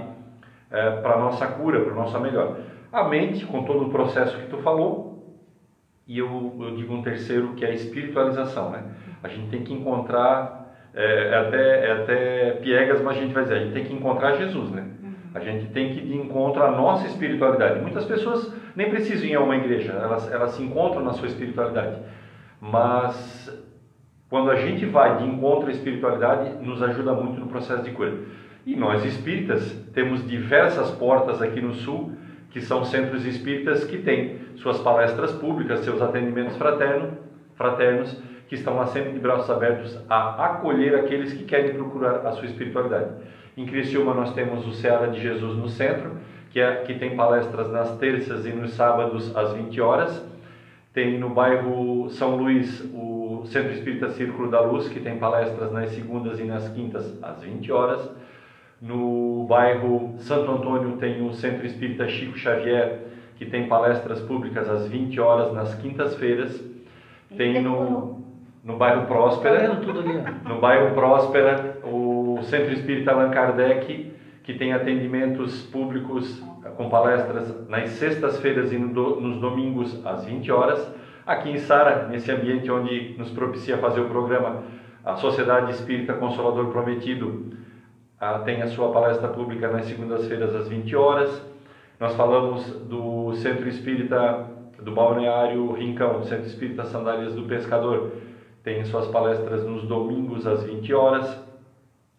[0.70, 2.58] é, para a nossa cura, para nossa melhor.
[2.91, 5.14] A mente, com todo o processo que tu falou,
[6.08, 8.84] e eu, eu digo um terceiro que é a espiritualização, né?
[9.24, 13.44] A gente tem que encontrar, é, é até, é até piegas, mas a gente vai
[13.44, 14.86] dizer, a gente tem que encontrar Jesus, né?
[15.34, 17.82] A gente tem que ir de encontro à nossa espiritualidade.
[17.82, 21.98] Muitas pessoas nem precisam ir a uma igreja, elas, elas se encontram na sua espiritualidade.
[22.62, 23.50] Mas
[24.34, 28.16] quando a gente vai de encontro à espiritualidade, nos ajuda muito no processo de cura.
[28.66, 32.14] E nós espíritas temos diversas portas aqui no sul,
[32.50, 37.16] que são centros espíritas que têm suas palestras públicas, seus atendimentos fraterno,
[37.54, 42.32] fraternos, que estão lá sempre de braços abertos a acolher aqueles que querem procurar a
[42.32, 43.12] sua espiritualidade.
[43.56, 46.10] Em Criciúma nós temos o Seara de Jesus no centro,
[46.50, 50.26] que, é, que tem palestras nas terças e nos sábados às 20 horas.
[50.92, 55.91] Tem no bairro São Luís o Centro Espírita Círculo da Luz, que tem palestras nas
[55.91, 58.10] segundas e nas quintas às 20 horas.
[58.82, 63.00] No bairro Santo Antônio tem o Centro Espírita Chico Xavier,
[63.38, 66.62] que tem palestras públicas às 20 horas nas quintas-feiras.
[67.36, 68.22] Tem no,
[68.64, 74.12] no bairro Próspera, Tá no bairro Próspera, o Centro Espírita Allan Kardec,
[74.44, 76.44] que tem atendimentos públicos
[76.76, 81.03] com palestras nas sextas-feiras e no nos domingos às 20 horas.
[81.26, 84.64] Aqui em Sara, nesse ambiente onde nos propicia fazer o programa,
[85.06, 87.54] a Sociedade Espírita Consolador Prometido
[88.20, 91.42] ah, tem a sua palestra pública nas segundas-feiras às 20 horas.
[91.98, 94.50] Nós falamos do Centro Espírita
[94.82, 98.12] do Balneário Rincão, Centro Espírita Sandálias do Pescador,
[98.62, 101.42] tem suas palestras nos domingos às 20 horas.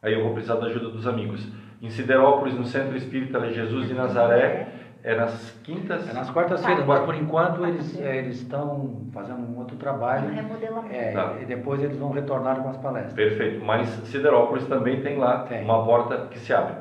[0.01, 1.47] Aí eu vou precisar da ajuda dos amigos.
[1.83, 6.09] Em Siderópolis, no Centro Espírita Jesus de Nazaré, é nas quintas.
[6.09, 10.31] É nas quartas-feiras, mas por enquanto eles eh, eles estão fazendo um outro Um trabalho.
[10.31, 10.95] remodelamento.
[10.95, 11.35] É, Tá.
[11.41, 13.13] e depois eles vão retornar com as palestras.
[13.15, 13.63] Perfeito.
[13.65, 15.63] Mas Siderópolis também tem lá Tem.
[15.63, 16.75] uma porta que se abre.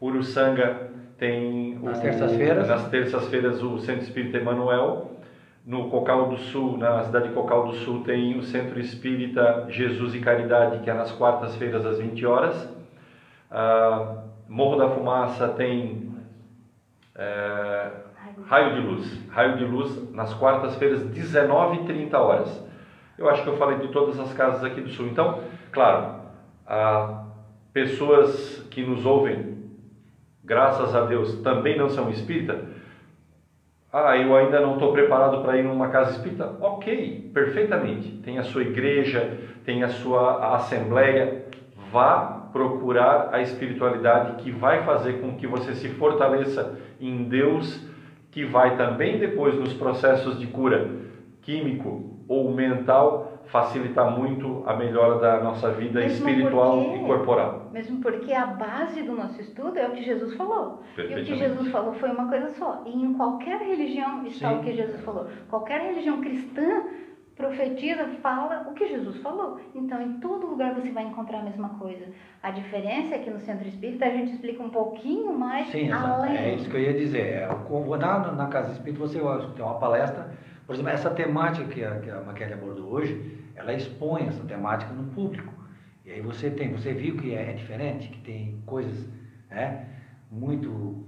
[0.00, 2.68] Uruçanga tem Nas terças-feiras.
[2.68, 5.06] nas terças-feiras o Centro Espírita Emanuel.
[5.66, 10.14] No Cocal do Sul, na cidade de Cocal do Sul, tem o Centro Espírita Jesus
[10.14, 12.68] e Caridade, que é nas quartas-feiras às 20 horas.
[13.50, 16.09] Ah, Morro da Fumaça tem
[17.20, 17.90] é,
[18.46, 19.28] Raio de Luz.
[19.28, 22.64] Raio de Luz nas quartas-feiras, 19 e 30 horas.
[23.18, 25.06] Eu acho que eu falei de todas as casas aqui do Sul.
[25.06, 25.40] Então,
[25.70, 26.22] claro,
[26.66, 27.26] ah,
[27.74, 29.58] pessoas que nos ouvem,
[30.42, 32.64] graças a Deus, também não são espírita.
[33.92, 36.56] Ah, eu ainda não estou preparado para ir numa casa espírita.
[36.60, 38.08] Ok, perfeitamente.
[38.22, 41.44] Tem a sua igreja, tem a sua assembleia.
[41.90, 47.84] Vá procurar a espiritualidade que vai fazer com que você se fortaleça em Deus,
[48.30, 50.90] que vai também depois nos processos de cura
[51.42, 57.68] químico ou mental facilitar muito a melhora da nossa vida Mesmo espiritual porque- e corporal.
[57.72, 60.82] Mesmo porque a base do nosso estudo é o que Jesus falou.
[60.96, 61.34] E o que.
[61.34, 62.82] Jesus falou foi uma coisa só.
[62.86, 64.58] E em qualquer religião está Sim.
[64.58, 65.26] o que Jesus falou.
[65.48, 66.84] Qualquer religião cristã
[67.40, 69.58] profetiza, fala o que Jesus falou.
[69.74, 72.04] Então, em todo lugar você vai encontrar a mesma coisa.
[72.42, 76.36] A diferença é que no centro espírita a gente explica um pouquinho mais Sim, além.
[76.36, 77.20] É isso que eu ia dizer.
[77.20, 77.48] É,
[77.98, 80.32] na, na Casa Espírita você tem uma palestra,
[80.66, 82.10] por exemplo, essa temática que a, que
[82.44, 85.52] a abordou hoje, ela expõe essa temática no público.
[86.04, 89.08] E aí você tem, você viu que é, é diferente, que tem coisas
[89.50, 89.86] né,
[90.30, 91.06] muito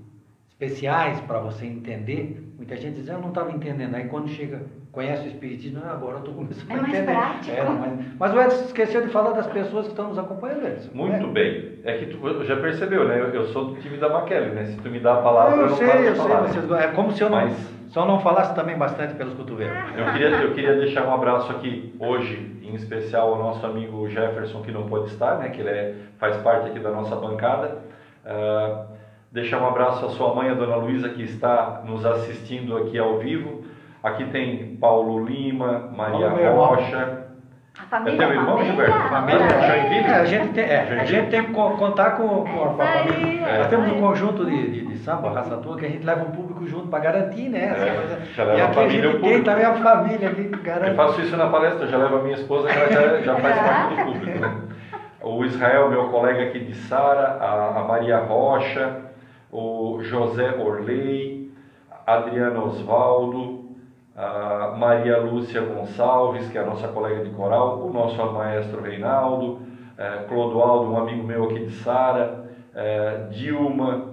[0.49, 2.53] especiais para você entender.
[2.57, 3.95] Muita gente diz, eu não estava entendendo.
[3.95, 7.12] Aí quando chega, conhece o Espiritismo, "Ah, agora eu estou começando É a mais entender.
[7.12, 7.57] prático.
[7.57, 10.66] É, mas, mas o Edson esqueceu de falar das pessoas que estão nos acompanhando.
[10.66, 10.90] Edson.
[10.93, 11.30] Muito É.
[11.30, 11.72] bem.
[11.84, 13.18] É que tu já percebeu, né?
[13.18, 14.66] Eu, eu sou do time da Maquele, né?
[14.66, 16.36] Se tu me dá a palavra, eu, eu não sei, eu sei, né?
[16.47, 19.72] vocês, é como se eu não, Mas- se eu não falasse também bastante pelos cotovelos.
[19.97, 24.62] Eu queria, eu queria deixar um abraço aqui hoje, em especial ao nosso amigo Jefferson,
[24.62, 25.49] que não pode estar, né?
[25.51, 27.78] Que ele é- faz parte aqui da nossa bancada.
[28.24, 28.86] Ah,
[29.30, 33.18] deixar um abraço à sua mãe, a dona Luísa, que está nos assistindo aqui ao
[33.18, 33.61] vivo.
[34.03, 36.55] Aqui tem Paulo Lima, Maria Paulo.
[36.76, 37.18] Rocha.
[37.78, 39.09] A família, É teu irmão, família, Gilberto?
[39.09, 39.48] Família.
[39.48, 40.05] Joinville?
[40.07, 42.82] É, a gente tem, é, a gente tem que co- contar com, com a, com
[42.82, 43.46] a família.
[43.46, 43.59] é.
[43.59, 46.32] Nós temos um conjunto de, de, de samba, raça tua, que a gente leva um
[46.32, 47.64] público junto para garantir, né?
[47.74, 48.18] essa É, coisa.
[48.34, 49.44] já leva e a aqui a família o gente tem público.
[49.44, 50.96] também a família aqui que Eu garante.
[50.96, 53.57] faço isso na palestra, eu já levo a minha esposa, que ela já, já faz
[53.59, 54.38] parte do público.
[54.38, 54.55] Né?
[55.22, 58.96] O Israel, meu colega aqui de Sara, a, a Maria Rocha,
[59.50, 61.50] o José Orley,
[62.07, 63.61] Adriano Osvaldo,
[64.16, 69.62] a Maria Lúcia Gonçalves, que é a nossa colega de coral, o nosso maestro Reinaldo,
[69.96, 72.44] eh, Clodoaldo, um amigo meu aqui de Sara,
[72.74, 74.12] eh, Dilma,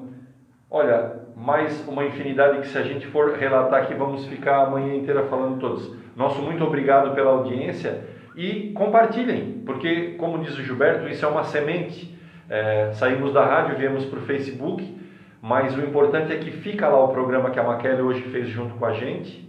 [0.71, 4.93] Olha, mais uma infinidade que se a gente for relatar aqui, vamos ficar a manhã
[4.93, 5.91] inteira falando todos.
[6.15, 8.01] Nosso muito obrigado pela audiência
[8.35, 12.15] e compartilhem, porque, como diz o Gilberto, isso é uma semente.
[12.47, 14.95] É, saímos da rádio, viemos para o Facebook,
[15.41, 18.75] mas o importante é que fica lá o programa que a Maquele hoje fez junto
[18.75, 19.48] com a gente,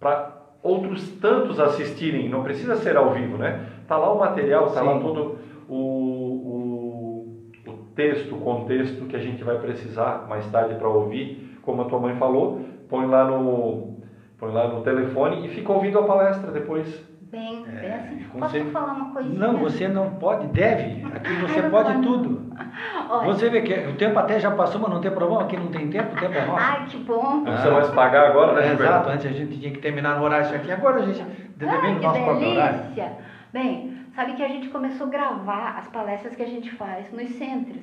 [0.00, 3.66] para outros tantos assistirem, não precisa ser ao vivo, né?
[3.86, 9.20] Tá lá o material, tá lá todo o, o, o texto, o contexto que a
[9.20, 13.98] gente vai precisar mais tarde para ouvir, como a tua mãe falou, põe lá no
[14.38, 17.07] põe lá no telefone e fica ouvindo a palestra depois.
[17.30, 18.24] Bem, bem É, assim.
[18.32, 19.38] com Posso falar uma coisinha?
[19.38, 21.04] Não, você não pode, deve.
[21.14, 22.02] Aqui você Ai, pode pode.
[22.02, 22.52] tudo.
[23.10, 25.42] Olha, Você vê que o tempo até já passou, mas não tem problema.
[25.42, 26.58] Aqui não tem tempo, o tempo é nosso.
[26.62, 27.22] Ai, que bom.
[27.36, 30.46] Não precisa mais pagar agora, né, exato, antes a gente tinha que terminar no horário
[30.46, 30.70] isso aqui.
[30.72, 32.78] Agora a gente Ai, devemos que nosso próprio horário.
[32.82, 33.12] delícia.
[33.52, 37.28] Bem, sabe que a gente começou a gravar as palestras que a gente faz nos
[37.30, 37.82] centros.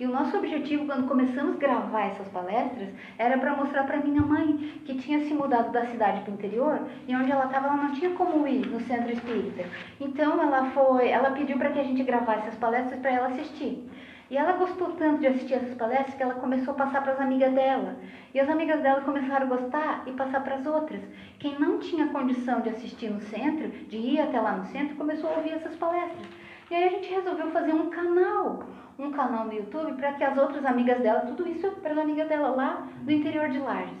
[0.00, 2.88] E o nosso objetivo, quando começamos a gravar essas palestras,
[3.18, 6.88] era para mostrar para minha mãe, que tinha se mudado da cidade para o interior,
[7.06, 9.62] e onde ela estava, ela não tinha como ir no centro espírita.
[10.00, 13.86] Então, ela foi, ela pediu para que a gente gravasse as palestras para ela assistir.
[14.30, 17.20] E ela gostou tanto de assistir essas palestras que ela começou a passar para as
[17.20, 17.96] amigas dela.
[18.32, 21.02] E as amigas dela começaram a gostar e passar para as outras.
[21.38, 25.28] Quem não tinha condição de assistir no centro, de ir até lá no centro, começou
[25.28, 26.39] a ouvir essas palestras.
[26.70, 28.62] E aí a gente resolveu fazer um canal,
[28.96, 32.28] um canal no YouTube para que as outras amigas dela, tudo isso para as amigas
[32.28, 33.98] dela lá do interior de Lages.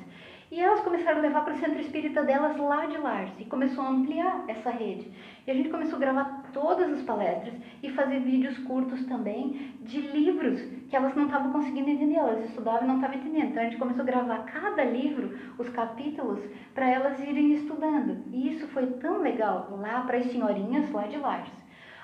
[0.52, 3.82] E elas começaram a levar para o centro espírita delas lá de Lages e começou
[3.82, 5.10] a ampliar essa rede.
[5.44, 10.00] E a gente começou a gravar todas as palestras e fazer vídeos curtos também de
[10.00, 13.50] livros que elas não estavam conseguindo entender, elas estudavam e não estavam entendendo.
[13.50, 16.38] Então a gente começou a gravar cada livro, os capítulos,
[16.72, 18.24] para elas irem estudando.
[18.32, 21.59] E isso foi tão legal lá para as senhorinhas lá de Lages.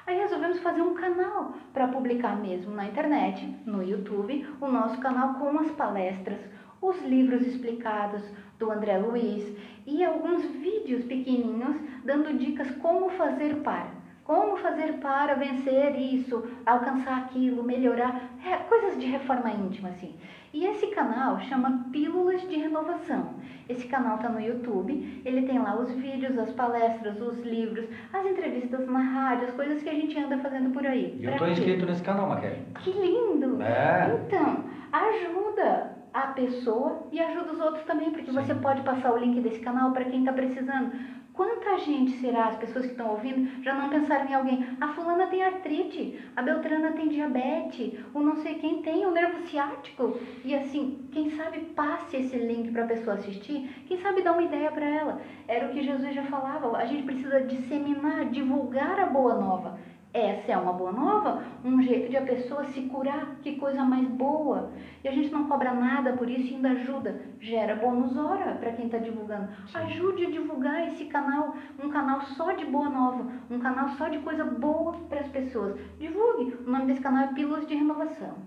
[0.07, 5.35] Aí resolvemos fazer um canal para publicar mesmo na internet, no YouTube, o nosso canal
[5.35, 6.39] com as palestras,
[6.81, 8.23] os livros explicados
[8.57, 9.45] do André Luiz
[9.85, 13.91] e alguns vídeos pequenininhos dando dicas como fazer para.
[14.23, 20.15] Como fazer para vencer isso, alcançar aquilo, melhorar, é, coisas de reforma íntima, assim.
[20.57, 23.35] E esse canal chama Pílulas de Renovação.
[23.69, 28.25] Esse canal está no YouTube, ele tem lá os vídeos, as palestras, os livros, as
[28.25, 31.15] entrevistas na rádio, as coisas que a gente anda fazendo por aí.
[31.21, 32.63] E eu estou inscrito nesse canal, Maquete.
[32.83, 33.61] Que lindo!
[33.61, 34.19] É.
[34.27, 38.41] Então, ajuda a pessoa e ajuda os outros também, porque Sim.
[38.41, 40.91] você pode passar o link desse canal para quem está precisando.
[41.37, 44.66] Quanta gente será, as pessoas que estão ouvindo, já não pensaram em alguém?
[44.80, 49.47] A fulana tem artrite, a Beltrana tem diabetes, o não sei quem tem o nervo
[49.47, 50.18] ciático.
[50.43, 54.45] E assim, quem sabe passe esse link para a pessoa assistir, quem sabe dá uma
[54.45, 55.20] ideia para ela.
[55.47, 59.78] Era o que Jesus já falava, a gente precisa disseminar, divulgar a boa nova.
[60.17, 64.09] Essa é uma boa nova, um jeito de a pessoa se curar, que coisa mais
[64.09, 64.73] boa.
[65.05, 67.21] E a gente não cobra nada por isso e ainda ajuda.
[67.39, 69.51] Gera bônus hora para quem está divulgando.
[69.67, 69.77] Sim.
[69.77, 71.55] Ajude a divulgar esse canal,
[71.85, 75.79] um canal só de boa nova, um canal só de coisa boa para as pessoas.
[75.99, 76.57] Divulgue.
[76.67, 78.39] O nome desse canal é Pílulas de Renovação.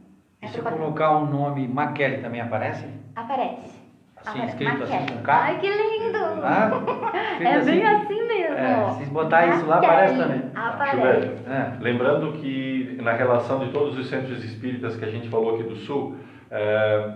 [0.41, 2.87] E se eu colocar o nome Maquele também aparece?
[3.15, 3.78] Aparece.
[4.25, 5.33] Assim, escrito assim com K?
[5.33, 6.17] Ai, que lindo!
[6.43, 6.71] Ah,
[7.39, 8.55] é assim, bem assim mesmo.
[8.55, 10.41] É, se botar isso lá, aparece também.
[10.53, 11.27] Aparece.
[11.47, 11.77] É.
[11.79, 15.75] Lembrando que na relação de todos os centros espíritas que a gente falou aqui do
[15.77, 16.17] Sul,
[16.51, 17.13] é,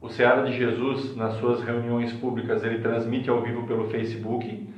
[0.00, 4.68] o Seara de Jesus, nas suas reuniões públicas, ele transmite ao vivo pelo Facebook.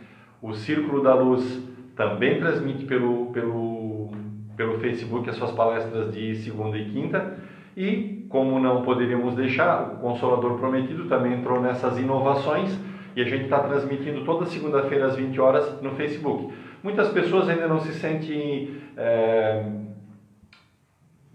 [0.41, 1.63] O Círculo da Luz
[1.95, 4.11] também transmite pelo, pelo,
[4.57, 7.39] pelo Facebook as suas palestras de segunda e quinta.
[7.77, 12.75] E, como não poderíamos deixar, o Consolador Prometido também entrou nessas inovações
[13.15, 16.55] e a gente está transmitindo toda segunda-feira às 20 horas no Facebook.
[16.83, 18.81] Muitas pessoas ainda não se sentem.
[18.97, 19.63] É,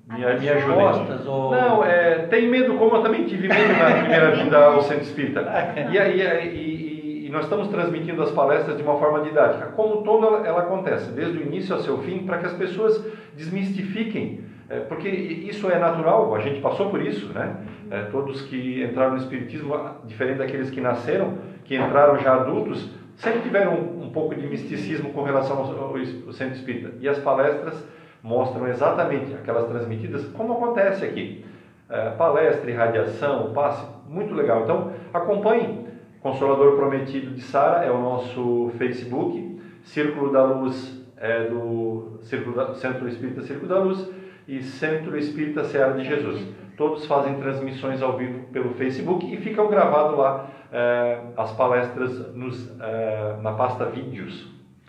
[0.08, 1.28] me, me ajudem.
[1.28, 1.52] Ou...
[1.52, 5.46] Não, é, tem medo, como eu também tive medo na primeira vinda ao Centro Espírita.
[5.92, 9.68] E, e, e, e, nós estamos transmitindo as palestras de uma forma didática.
[9.68, 13.06] Como todo ela, ela acontece, desde o início ao seu fim, para que as pessoas
[13.36, 17.56] desmistifiquem é, porque isso é natural, a gente passou por isso, né?
[17.90, 23.42] É, todos que entraram no Espiritismo, diferente daqueles que nasceram, que entraram já adultos, sempre
[23.42, 26.94] tiveram um, pouco de misticismo com relação ao, ao, centro espírita.
[27.00, 27.82] E as palestras
[28.22, 31.46] mostram exatamente aquelas transmitidas, como acontece aqui.
[31.90, 34.64] É, palestra, irradiação, passe, muito legal.
[34.64, 35.88] Então, acompanhe.
[36.20, 39.62] Consolador Prometido de Sara é o nosso Facebook.
[39.84, 44.17] Círculo da Luz é do Círculo da, Centro Espírita Círculo da Luz
[44.48, 46.42] e Centro Espírita Seara de Jesus.
[46.78, 52.70] Todos fazem transmissões ao vivo pelo Facebook e ficam gravados lá eh, as palestras nos,
[52.80, 54.48] eh, na pasta vídeos.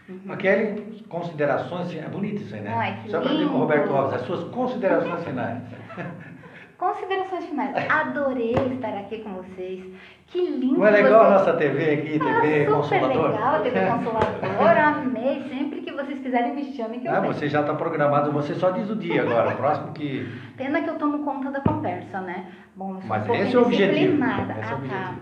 [0.09, 0.37] Uhum.
[0.37, 2.75] Kelly, considerações, é bonito isso aí, né?
[2.75, 5.63] Ai, Só para com o Roberto Alves, as suas considerações finais.
[6.79, 7.75] Considerações finais.
[7.91, 9.85] Adorei estar aqui com vocês.
[10.29, 10.79] Que lindo.
[10.79, 11.27] Não é legal você...
[11.27, 13.13] a nossa TV aqui, TV ah, Consolador?
[13.13, 15.43] Super legal a TV Consolador, amei.
[15.49, 15.68] Sempre que
[16.05, 17.33] vocês quiserem me chamem que eu Ah, venho.
[17.35, 20.27] você já está programado, você só diz o dia agora, próximo que...
[20.57, 22.47] Pena que eu tomo conta da conversa, né?
[22.77, 24.15] Bom, eu sou Mas um esse é o objetivo.
[24.15, 25.15] Esse ah, é o tá.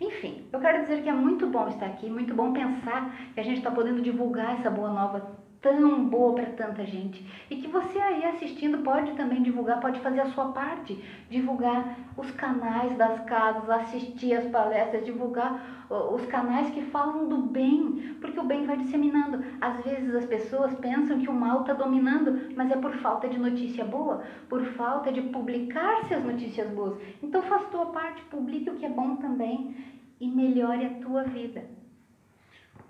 [0.00, 3.44] Enfim, eu quero dizer que é muito bom estar aqui, muito bom pensar que a
[3.44, 5.22] gente está podendo divulgar essa boa nova
[5.64, 7.26] tão boa para tanta gente.
[7.48, 12.30] E que você aí assistindo pode também divulgar, pode fazer a sua parte, divulgar os
[12.32, 18.44] canais das casas, assistir as palestras, divulgar os canais que falam do bem, porque o
[18.44, 19.42] bem vai disseminando.
[19.58, 23.38] Às vezes as pessoas pensam que o mal está dominando, mas é por falta de
[23.38, 26.98] notícia boa, por falta de publicar-se as notícias boas.
[27.22, 29.74] Então faz tua parte, publique o que é bom também
[30.20, 31.83] e melhore a tua vida.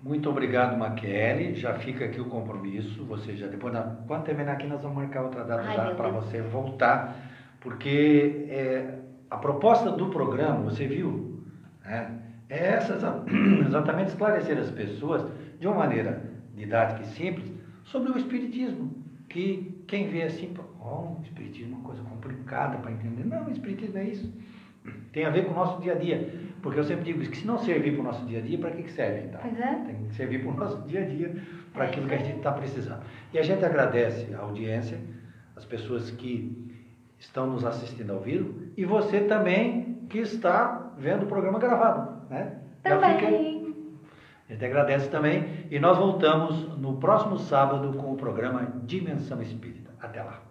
[0.05, 1.55] Muito obrigado, Maquele.
[1.55, 3.03] Já fica aqui o compromisso.
[3.05, 3.73] Você já depois,
[4.05, 7.15] quando terminar aqui, nós vamos marcar outra data Ai, já para você voltar,
[7.59, 8.99] porque é,
[9.31, 11.43] a proposta do programa, você viu,
[11.83, 13.23] né, é essa,
[13.65, 15.25] exatamente esclarecer as pessoas
[15.59, 16.21] de uma maneira
[16.53, 17.51] didática e simples
[17.85, 18.93] sobre o espiritismo,
[19.27, 23.25] que quem vê assim, Bom, espiritismo é uma coisa complicada para entender.
[23.25, 24.31] Não, espiritismo é isso.
[25.11, 26.45] Tem a ver com o nosso dia a dia.
[26.61, 28.57] Porque eu sempre digo isso, que se não servir para o nosso dia a dia,
[28.57, 29.39] para que, que serve então?
[29.41, 29.73] Pois é.
[29.85, 31.35] Tem que servir para o nosso dia a dia,
[31.73, 33.03] para É aquilo que a gente está precisando.
[33.31, 34.97] E a gente agradece a audiência,
[35.55, 36.73] as pessoas que
[37.19, 42.29] estão nos assistindo ao vivo e você também que está vendo o programa gravado.
[42.29, 42.53] Né?
[42.83, 43.75] Já fica- Também.
[44.49, 49.91] a gente agradece também e nós voltamos no próximo sábado com o programa Dimensão Espírita.
[49.99, 50.41] Até lá.